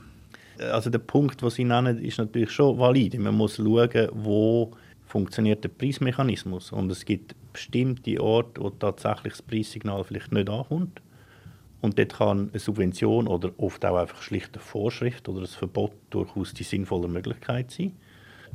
[0.59, 3.21] Also der Punkt, den Sie nennen, ist natürlich schon valide.
[3.21, 4.73] Man muss schauen, wo
[5.07, 6.73] funktioniert der Preismechanismus.
[6.73, 11.01] Und es gibt bestimmte Orte, wo tatsächlich das Preissignal vielleicht nicht ankommt.
[11.83, 16.53] Und dort kann eine Subvention oder oft auch einfach schlichte Vorschrift oder ein Verbot durchaus
[16.53, 17.93] die sinnvolle Möglichkeit sein.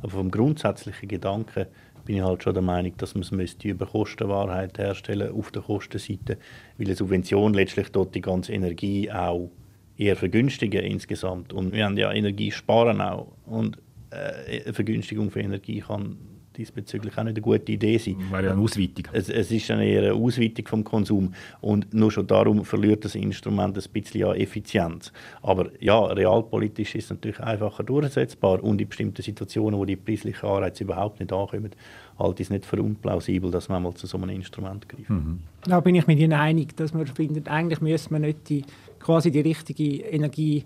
[0.02, 1.66] Aber vom grundsätzlichen Gedanken
[2.04, 6.38] bin ich halt schon der Meinung, dass man es über Kostenwahrheit herstellen auf der Kostenseite,
[6.76, 9.50] weil eine Subvention letztlich dort die ganze Energie auch
[9.96, 11.52] eher vergünstigen insgesamt.
[11.52, 13.28] Und wir haben ja Energie sparen auch.
[13.46, 13.78] Und
[14.10, 16.18] äh, eine Vergünstigung für Energie kann
[16.56, 18.16] diesbezüglich auch nicht eine gute Idee sein.
[18.30, 19.06] Wäre ja eine Ausweitung.
[19.12, 23.14] Es, es ist eine eher eine Ausweitung vom Konsum und nur schon darum verliert das
[23.14, 25.12] Instrument ein bisschen an Effizienz.
[25.42, 30.48] Aber ja, realpolitisch ist es natürlich einfacher durchsetzbar und in bestimmten Situationen, wo die preislichen
[30.48, 31.70] Anreize überhaupt nicht ankommen,
[32.18, 35.10] halte ich es nicht für unplausibel, dass man mal zu so einem Instrument greift.
[35.10, 35.40] Mhm.
[35.64, 38.64] Da bin ich mit Ihnen einig, dass man findet, eigentlich müsste man nicht die,
[39.00, 40.64] quasi die richtige Energie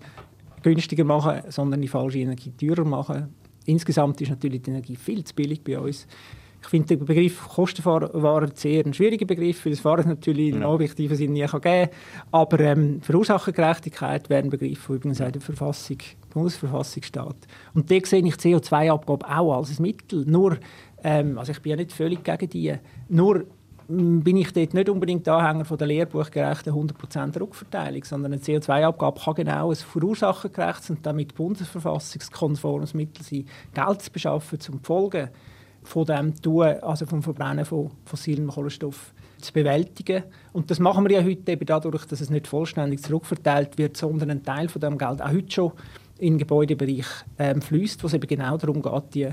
[0.63, 3.33] günstiger machen, sondern die falsche Energie teurer machen
[3.67, 6.07] insgesamt ist natürlich die Energie viel zu billig bei uns.
[6.61, 10.67] Ich finde den Begriff Kostenfahrer sehr ein schwieriger Begriff, weil es Fahren natürlich in ja.
[10.67, 11.89] objektiven Sinn nie geben kann.
[12.31, 15.97] Aber ähm, Verursachergerechtigkeit wäre ein Begriff, der übrigens auch in der Verfassung,
[16.33, 17.47] Bundesverfassung steht.
[17.73, 20.25] Und da sehe ich CO2-Abgabe auch als ein Mittel.
[20.25, 20.57] Nur,
[21.03, 22.73] ähm, also ich bin ja nicht völlig gegen die,
[23.07, 23.45] nur
[23.89, 29.35] bin ich dort nicht unbedingt Anhänger von der lehrbuchgerechten 100% Rückverteilung, sondern eine CO2-Abgabe kann
[29.35, 35.29] genau ein verursachergerechtes und damit bundesverfassungskonformes Mittel sein, Geld zu beschaffen, zum Folgen
[35.83, 40.23] von dem Tun, also vom Verbrennen von fossilem Kohlenstoff zu bewältigen.
[40.51, 44.31] Und das machen wir ja heute eben dadurch, dass es nicht vollständig zurückverteilt wird, sondern
[44.31, 45.71] ein Teil von dem Geld auch heute schon
[46.17, 47.05] in den Gebäudebereich
[47.37, 49.29] ähm, fließt, wo es eben genau darum geht, die,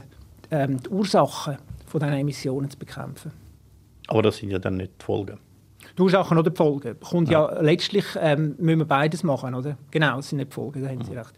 [0.53, 3.44] ähm, die Ursachen von diesen Emissionen zu bekämpfen.
[4.09, 5.39] Aber das sind ja dann nicht die Folgen.
[5.97, 6.99] Die Ursachen oder die Folgen.
[7.01, 9.77] Kommt ja, ja letztlich ähm, müssen wir beides machen, oder?
[9.91, 11.19] Genau, das sind nicht die Folgen, da haben Sie mhm.
[11.19, 11.35] recht.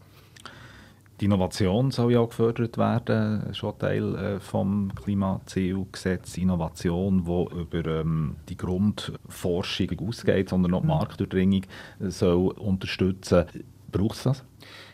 [1.20, 6.36] Die Innovation soll ja auch gefördert werden, schon Teil äh, vom Klimazielgesetz.
[6.36, 10.92] Innovation, die über ähm, die Grundforschung ausgeht, sondern auch die mhm.
[10.92, 11.62] Marktdurchdringung
[12.00, 13.46] soll unterstützen
[13.98, 14.44] braucht es das?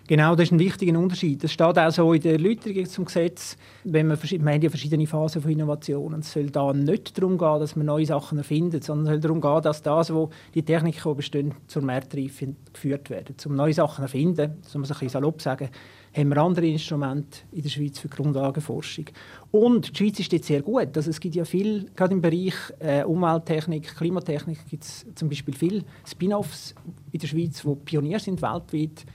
[0.09, 1.45] Genau, das ist ein wichtiger Unterschied.
[1.45, 5.07] Das steht auch so in der Erläuterung zum Gesetz, wenn man, wir haben ja verschiedene
[5.07, 6.15] Phasen von Innovation.
[6.15, 9.41] Es soll da nicht darum gehen, dass man neue Sachen erfindet, sondern es soll darum
[9.41, 13.37] gehen, dass das, wo die Techniken bestehen, zur Marktreife geführt werden.
[13.47, 15.71] Um neue Sachen zu erfinden, so muss man ein bisschen salopp sagen,
[16.15, 19.07] haben wir andere Instrumente in der Schweiz für Grundlagenforschung.
[19.51, 20.97] Und die Schweiz ist jetzt sehr gut.
[20.97, 25.55] Also es gibt ja viel, gerade im Bereich äh, Umwelttechnik, Klimatechnik, gibt es zum Beispiel
[25.55, 26.75] viele Spin-offs
[27.13, 29.07] in der Schweiz, die Pionier sind weltweit.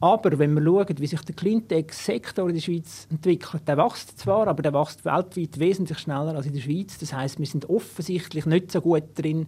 [0.00, 4.46] Aber wenn wir schauen, wie sich der Cleantech-Sektor in der Schweiz entwickelt, der wächst zwar,
[4.46, 6.98] aber der wächst weltweit wesentlich schneller als in der Schweiz.
[6.98, 9.46] Das heißt, wir sind offensichtlich nicht so gut darin,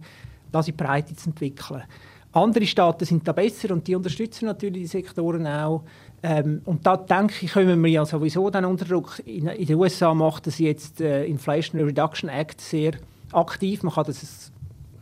[0.51, 1.83] das in Breite zu entwickeln.
[2.33, 5.83] Andere Staaten sind da besser und die unterstützen natürlich die Sektoren auch.
[6.23, 9.21] Ähm, und da denke ich, kommen wir ja sowieso dann unter Druck.
[9.25, 12.93] In, in den USA macht das jetzt äh, Inflation Reduction Act sehr
[13.33, 13.83] aktiv.
[13.83, 14.51] Man kann das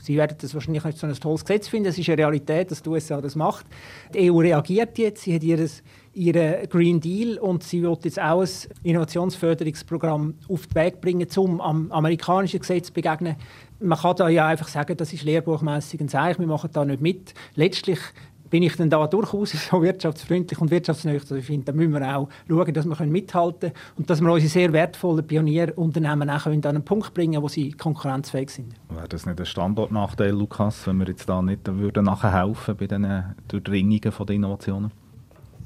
[0.02, 1.90] Sie werden das wahrscheinlich nicht so ein tolles Gesetz finden.
[1.90, 3.66] Es ist eine Realität, dass die USA das macht.
[4.14, 5.24] Die EU reagiert jetzt.
[5.24, 8.50] Sie hat ihres, ihren Green Deal und sie wird jetzt auch ein
[8.84, 13.36] Innovationsförderungsprogramm auf den Weg bringen, um am amerikanischen Gesetz zu begegnen.
[13.80, 17.02] Man kann da ja einfach sagen, das ist lehrbuchmässig ein Zeichen, wir machen da nicht
[17.02, 17.34] mit.
[17.56, 18.00] Letztlich
[18.50, 22.30] bin ich dann da durchaus so wirtschaftsfreundlich und wirtschaftsnäher, ich finde, da müssen wir auch
[22.48, 26.84] schauen, dass wir mithalten können und dass wir unsere sehr wertvollen Pionierunternehmen auch an einen
[26.84, 28.74] Punkt bringen wo sie konkurrenzfähig sind.
[28.90, 33.36] Wäre das nicht ein Standortnachteil, Lukas, wenn wir jetzt da nicht würden nachhelfen bei den
[33.48, 34.92] Durchdringungen den Innovationen?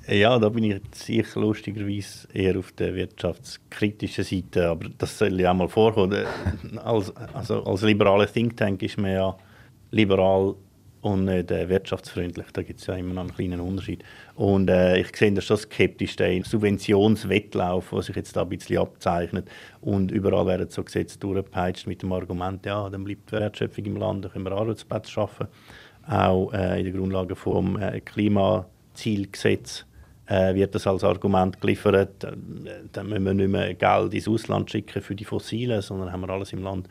[0.05, 5.51] Ja, da bin ich sicher lustigerweise eher auf der wirtschaftskritischen Seite, aber das soll ja
[5.51, 6.25] auch mal vorkommen.
[6.83, 9.37] Als, also als liberaler Think Tank ist man ja
[9.91, 10.55] liberal
[11.03, 12.47] und nicht äh, wirtschaftsfreundlich.
[12.51, 14.03] Da gibt es ja immer noch einen kleinen Unterschied.
[14.35, 18.79] Und äh, ich sehe das schon skeptisch, den Subventionswettlauf, der sich jetzt da ein bisschen
[18.79, 19.49] abzeichnet.
[19.79, 24.25] Und überall werden so Gesetze durchgepeitscht mit dem Argument, ja, dann bleibt Wertschöpfung im Land,
[24.25, 25.47] dann können wir Arbeitsplätze schaffen.
[26.05, 29.85] Auch äh, in der Grundlage vom äh, Klimazielgesetz
[30.27, 32.23] äh, wird das als Argument geliefert.
[32.91, 36.29] Dann müssen wir nicht mehr Geld ins Ausland schicken für die Fossilen, sondern haben wir
[36.29, 36.88] alles im Land.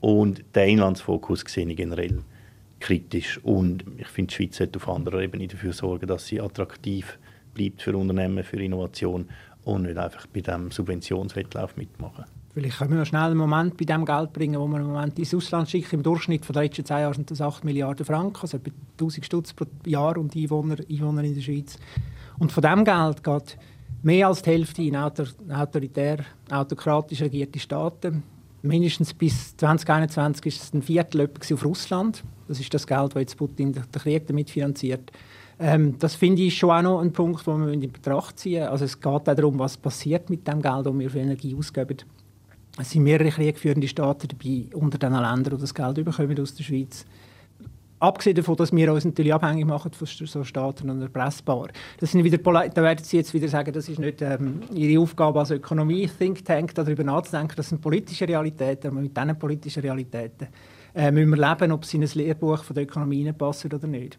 [0.00, 2.22] Und den Inlandsfokus sehe ich generell
[2.80, 3.38] kritisch.
[3.42, 7.18] Und ich finde, die Schweiz sollte auf anderer Ebene dafür sorgen, dass sie attraktiv
[7.54, 9.28] bleibt für Unternehmen, für Innovation
[9.64, 12.24] und nicht einfach bei diesem Subventionswettlauf mitmachen.
[12.58, 15.16] Vielleicht können wir noch schnell einen Moment bei dem Geld bringen, wo wir im Moment
[15.16, 15.94] ins Ausland schicken.
[15.94, 19.24] Im Durchschnitt von den letzten zehn Jahren sind das 8 Milliarden Franken, also etwa 1000
[19.24, 21.78] Stutz pro Jahr und Einwohner, Einwohner in der Schweiz.
[22.36, 23.58] Und von diesem Geld geht
[24.02, 28.24] mehr als die Hälfte in autoritär, autokratisch regierte Staaten
[28.62, 32.24] mindestens bis 2021 ist es ein Viertel auf Russland.
[32.48, 35.12] Das ist das Geld, das jetzt Putin den Krieg damit finanziert.
[35.60, 38.84] Ähm, das finde ich schon auch noch ein Punkt, den wir in Betracht ziehen Also
[38.84, 41.98] es geht auch darum, was passiert mit dem Geld, das wir für Energie ausgeben.
[42.80, 46.64] Es sind mehrere kriegführende Staaten dabei, unter den Ländern, die das Geld bekommen aus der
[46.64, 47.04] Schweiz
[48.00, 51.68] Abgesehen davon, dass wir uns natürlich abhängig machen von so Staaten und erpressbar.
[51.98, 55.40] Das sind wieder, da werden Sie jetzt wieder sagen, das ist nicht ähm, Ihre Aufgabe
[55.40, 57.54] als Ökonomie-Think Tank, darüber nachzudenken.
[57.56, 58.88] Das sind politische Realitäten.
[58.88, 60.46] Aber mit diesen politischen Realitäten
[60.94, 64.16] äh, müssen wir leben, ob sie in ein Lehrbuch von der Ökonomie passen oder nicht.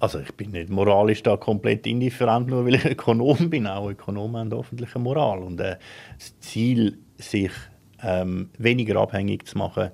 [0.00, 3.68] Also ich bin nicht moralisch da komplett indifferent, nur weil ich Ökonom bin.
[3.68, 5.38] Auch Ökonomen haben öffentliche Moral.
[5.38, 5.76] Und äh,
[6.18, 7.52] das Ziel, sich
[8.04, 9.90] ähm, weniger abhängig zu machen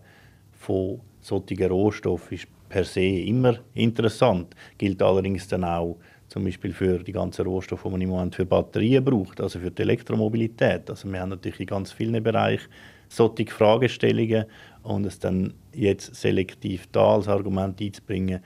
[0.53, 4.55] von solchen Rohstoffen, ist per se immer interessant.
[4.79, 8.47] Gilt allerdings dann auch zum Beispiel für die ganzen Rohstoffe, die man im Moment für
[8.47, 10.89] Batterien braucht, also für die Elektromobilität.
[10.89, 12.69] Also wir haben natürlich in ganz vielen Bereichen
[13.09, 14.45] solche Fragestellungen
[14.85, 18.41] und es dann jetzt selektiv da als Argument einzubringen,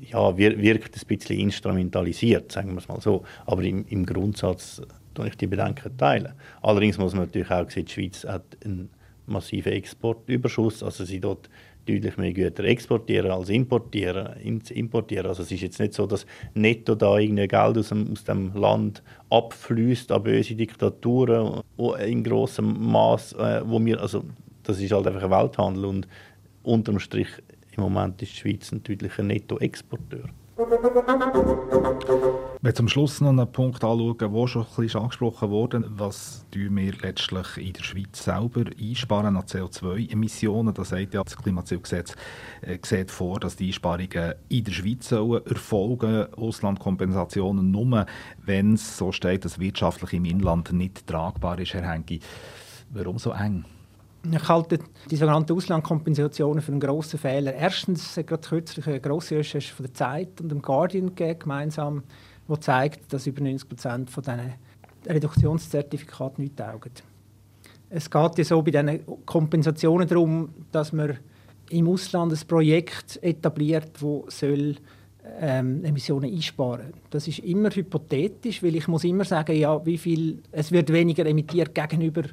[0.00, 3.22] ja, wirkt ein bisschen instrumentalisiert, sagen wir es mal so.
[3.46, 4.82] Aber im, im Grundsatz
[5.14, 6.32] tue ich die Bedenken teilen.
[6.62, 8.90] Allerdings muss man natürlich auch sehen, die Schweiz hat einen
[9.26, 11.48] massiven Exportüberschuss, also sie dort
[11.86, 14.36] deutlich mehr Güter exportieren als importieren.
[14.40, 15.26] importieren.
[15.26, 18.52] Also es ist jetzt nicht so, dass netto da irgendein Geld aus dem, aus dem
[18.54, 21.62] Land abfließt an böse Diktaturen
[22.06, 24.24] in großem Maß, äh, wo wir, also
[24.62, 26.08] das ist halt einfach ein Welthandel und
[26.62, 27.28] unterm Strich
[27.76, 30.28] im Moment ist die Schweiz ein deutlicher Nettoexporteur.
[32.62, 36.76] Wenn zum Schluss noch einen Punkt anschauen, der schon ein bisschen angesprochen wurde, was tun
[36.76, 40.74] wir letztlich in der Schweiz selber einsparen an CO2-Emissionen?
[40.74, 42.14] Das sagt ja das Klimazielgesetz
[42.60, 48.04] äh, sieht vor, dass die Einsparungen in der Schweiz sollen erfolgen, Auslandkompensationen nur,
[48.44, 52.20] wenn es so steht, dass wirtschaftlich im Inland nicht tragbar ist, Herr Hengi.
[52.90, 53.64] Warum so eng?
[54.22, 54.78] Ich halte
[55.10, 57.54] die sogenannten Auslandkompensationen für einen grossen Fehler.
[57.54, 62.02] Erstens hat gerade kürzlich eine grosse Recherche von der Zeit und dem Guardian gegeben, gemeinsam,
[62.46, 64.52] wo zeigt, dass über 90 Prozent von diesen
[65.06, 66.92] Reduktionszertifikaten nicht taugen.
[67.88, 71.18] Es geht ja so bei diesen Kompensationen darum, dass man
[71.70, 74.76] im Ausland ein Projekt etabliert, das soll
[75.40, 76.92] ähm, Emissionen einsparen.
[77.08, 81.24] Das ist immer hypothetisch, weil ich muss immer sagen, ja, wie viel, es wird weniger
[81.24, 82.24] emittiert gegenüber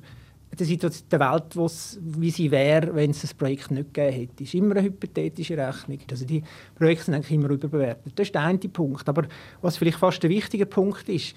[0.59, 1.55] der Situation der Welt,
[2.01, 4.33] wie sie wäre, wenn es das Projekt nicht gegeben hätte.
[4.37, 5.99] Das ist immer eine hypothetische Rechnung.
[6.09, 6.43] Also die
[6.75, 8.13] Projekte sind eigentlich immer überbewertet.
[8.15, 9.07] Das ist der eine Punkt.
[9.07, 9.27] Aber
[9.61, 11.35] was vielleicht fast der wichtige Punkt ist,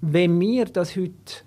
[0.00, 1.44] wenn wir das heute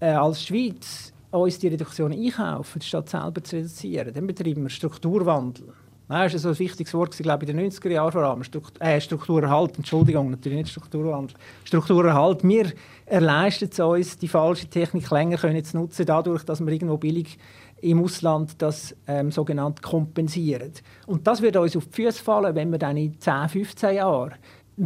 [0.00, 5.72] äh, als Schweiz uns die Reduktion einkaufen, statt selber zu reduzieren, dann betreiben wir Strukturwandel.
[6.10, 8.42] Das ist so ein wichtiges Wort, glaube ich, in den 90er Jahren vor allem.
[8.42, 11.36] Struktur, äh, Strukturerhalt, Entschuldigung, natürlich nicht Strukturwandel.
[11.62, 12.42] Strukturerhalt.
[12.42, 12.72] Wir
[13.06, 17.38] erleisten es uns, die falsche Technik länger können zu nutzen, dadurch, dass wir irgendwo billig
[17.80, 20.72] im Ausland das ähm, sogenannt kompensieren.
[21.06, 24.34] Und das wird uns auf die Füße fallen, wenn wir dann in 10, 15 Jahren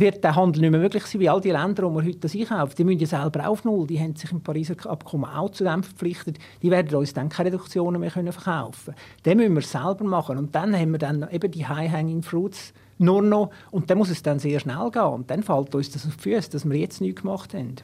[0.01, 2.35] wird der Handel nicht mehr möglich sein, wie all die Länder, wo man heute das
[2.35, 2.79] einkauft.
[2.79, 3.87] Die müssen ja selber auf Null.
[3.87, 6.39] Die haben sich im Pariser Abkommen auch zu dem verpflichtet.
[6.63, 8.97] Die werden uns dann keine Reduktionen mehr können verkaufen können.
[9.25, 10.37] Den müssen wir selber machen.
[10.37, 13.51] Und dann haben wir dann eben die High-Hanging Fruits nur noch.
[13.71, 15.03] Und dann muss es dann sehr schnell gehen.
[15.03, 17.77] Und dann fällt uns das auf die Füße, dass wir jetzt nichts gemacht haben.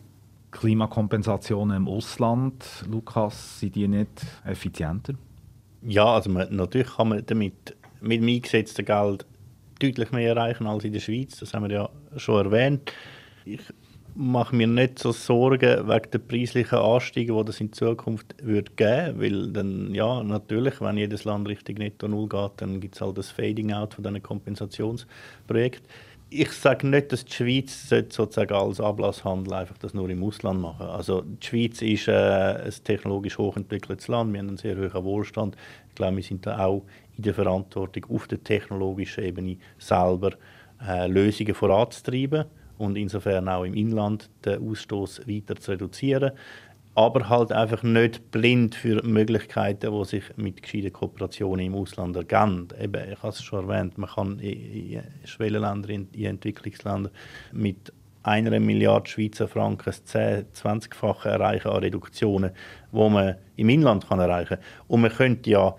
[0.50, 5.14] Klimakompensationen im Ausland, Lukas, sind die nicht effizienter?
[5.82, 9.26] Ja, also man, natürlich kann man damit mit dem eingesetzten Geld
[9.82, 11.38] deutlich mehr erreichen als in der Schweiz.
[11.38, 12.92] Das haben wir ja schon erwähnt.
[13.44, 13.60] Ich
[14.14, 19.20] mache mir nicht so Sorgen wegen der preislichen Anstiege, die das in Zukunft wird geben
[19.20, 23.18] weil dann, ja, natürlich, wenn jedes Land Richtung Netto Null geht, dann gibt es halt
[23.18, 25.86] das Fading-out von diesen Kompensationsprojekten.
[26.32, 30.86] Ich sage nicht, dass die Schweiz sozusagen als Ablasshandel einfach das nur im Ausland machen
[30.86, 35.56] Also die Schweiz ist äh, ein technologisch hochentwickeltes Land, wir haben einen sehr hohen Wohlstand.
[35.88, 36.84] Ich glaube, wir sind da auch
[37.20, 40.32] in der Verantwortung, auf der technologischen Ebene selber
[40.86, 42.46] äh, Lösungen voranzutreiben
[42.78, 46.32] und insofern auch im Inland den Ausstoß weiter zu reduzieren.
[46.94, 52.68] Aber halt einfach nicht blind für Möglichkeiten, die sich mit gescheiten Kooperationen im Ausland ergeben.
[52.80, 57.12] Eben, ich habe es schon erwähnt, man kann in Schwellenländern, in Entwicklungsländern
[57.52, 57.92] mit
[58.22, 62.50] einer Milliarde Schweizer Franken das 10-, 20-fache erreichen an Reduktionen,
[62.92, 64.64] die man im Inland kann erreichen kann.
[64.88, 65.74] Und man könnte ja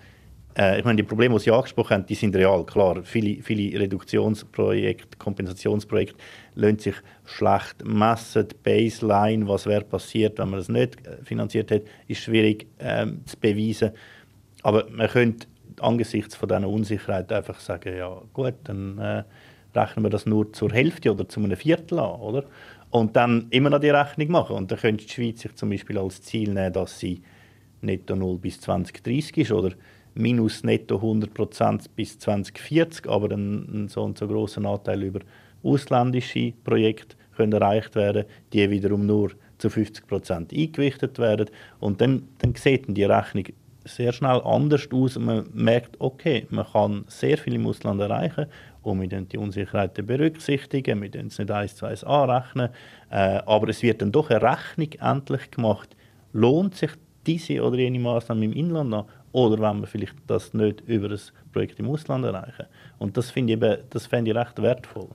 [0.57, 3.01] äh, ich meine, die Probleme, die Sie angesprochen haben, die sind real, klar.
[3.03, 6.15] Viele, viele Reduktionsprojekte, Kompensationsprojekte
[6.55, 6.95] lassen sich
[7.25, 8.47] schlecht messen.
[8.47, 13.21] Die Baseline, was wäre passiert, wenn man das nicht äh, finanziert hätte, ist schwierig ähm,
[13.25, 13.91] zu beweisen.
[14.63, 15.47] Aber man könnte
[15.79, 19.23] angesichts von dieser Unsicherheit einfach sagen, ja gut, dann äh,
[19.73, 22.43] rechnen wir das nur zur Hälfte oder zu einem Viertel an, oder?
[22.89, 24.57] Und dann immer noch die Rechnung machen.
[24.57, 27.21] Und dann könnte die Schweiz sich zum Beispiel als Ziel nehmen, dass sie
[27.81, 29.71] netto 0 bis 2030 ist, oder
[30.13, 35.19] minus netto 100% bis 2040, aber ein, ein so und so großen Anteil über
[35.63, 41.49] ausländische Projekte können erreicht werden, die wiederum nur zu 50% eingewichtet werden.
[41.79, 43.45] Und dann, dann sieht die Rechnung
[43.85, 48.45] sehr schnell anders aus und man merkt, okay, man kann sehr viel im Ausland erreichen
[48.83, 52.69] und wir die Unsicherheiten berücksichtigen, wir können es nicht eins zu eins anrechnen,
[53.09, 55.95] äh, aber es wird dann doch eine Rechnung endlich gemacht,
[56.33, 56.91] lohnt sich
[57.25, 61.19] diese oder jene Maßnahme im Inland an oder wenn wir vielleicht das nicht über ein
[61.51, 62.65] Projekt im Ausland erreichen.
[62.99, 65.09] Und das finde ich, eben, das fände ich recht wertvoll.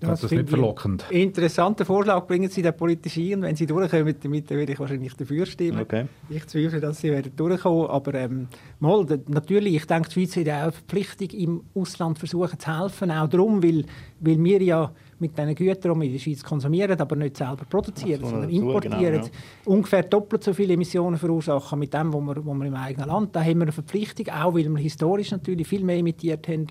[0.00, 1.04] Das, das ist nicht verlockend.
[1.10, 3.42] Interessanter Vorschlag bringen Sie den politisch ein.
[3.42, 5.80] Wenn Sie durchkommen damit, dann würde ich wahrscheinlich dafür stimmen.
[5.80, 6.06] Okay.
[6.28, 7.88] Ich zweifle, dass Sie werden durchkommen.
[7.88, 8.46] Aber ähm,
[8.78, 13.10] mal, natürlich, ich denke, die Schweiz hat auch eine Verpflichtung, im Ausland versuchen zu helfen.
[13.10, 13.84] Auch darum, weil,
[14.20, 17.64] weil wir ja mit diesen Gütern, die wir in der Schweiz konsumieren, aber nicht selber
[17.68, 19.30] produzieren, so, sondern importieren, genau, ja.
[19.64, 23.34] ungefähr doppelt so viele Emissionen verursachen mit dem, was wir, was wir im eigenen Land.
[23.34, 26.66] Da haben wir eine Verpflichtung, auch weil wir historisch natürlich viel mehr emittiert haben,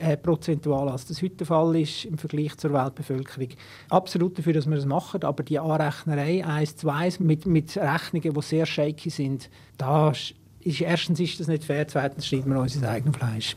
[0.00, 3.48] äh, prozentual, als das heute der Fall ist im Vergleich zur Weltbevölkerung.
[3.90, 8.32] Absolut dafür, dass wir das machen, aber die Anrechnerei 1 zu 1 mit, mit Rechnungen,
[8.32, 10.34] die sehr shaky sind, da ist,
[10.80, 13.56] erstens ist das nicht fair, zweitens schneiden wir unser eigenes Fleisch.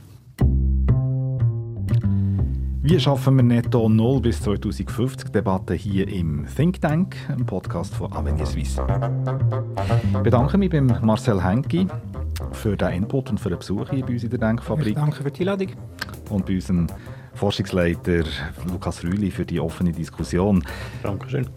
[2.86, 5.30] Wie schaffen wir netto Null bis 2050?
[5.30, 8.86] Debatte hier im Think Tank, im Podcast von Avenir Suisse.
[10.12, 11.88] Ich bedanke mich beim Marcel Henki
[12.52, 14.96] für den Input und für den Besuch hier bei uns in der Denkfabrik.
[14.96, 15.70] danke für die Einladung.
[16.30, 16.88] Und bei unserem
[17.36, 18.26] Forschungsleiter
[18.70, 20.62] Lukas Rüli für die offene Diskussion.
[21.04, 21.48] Dankeschön.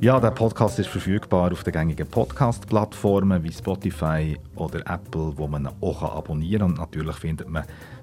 [0.00, 5.68] Ja, der Podcast ist verfügbar auf den gängigen Podcast-Plattformen wie Spotify oder Apple, wo man
[5.80, 6.70] auch abonnieren kann.
[6.70, 7.62] Und natürlich findet man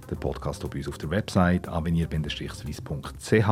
[0.10, 3.48] den Podcast auch bei uns auf der Website avenir-swiss.ch.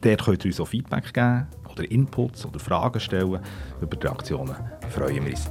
[0.00, 3.40] Dort könnt ihr uns auch Feedback geben oder Inputs oder Fragen stellen.
[3.80, 4.56] Über die Reaktionen
[4.90, 5.50] freuen wir uns.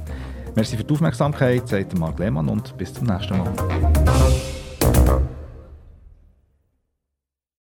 [0.54, 3.52] Merci für die Aufmerksamkeit, sagt Marc Lehmann und bis zum nächsten Mal.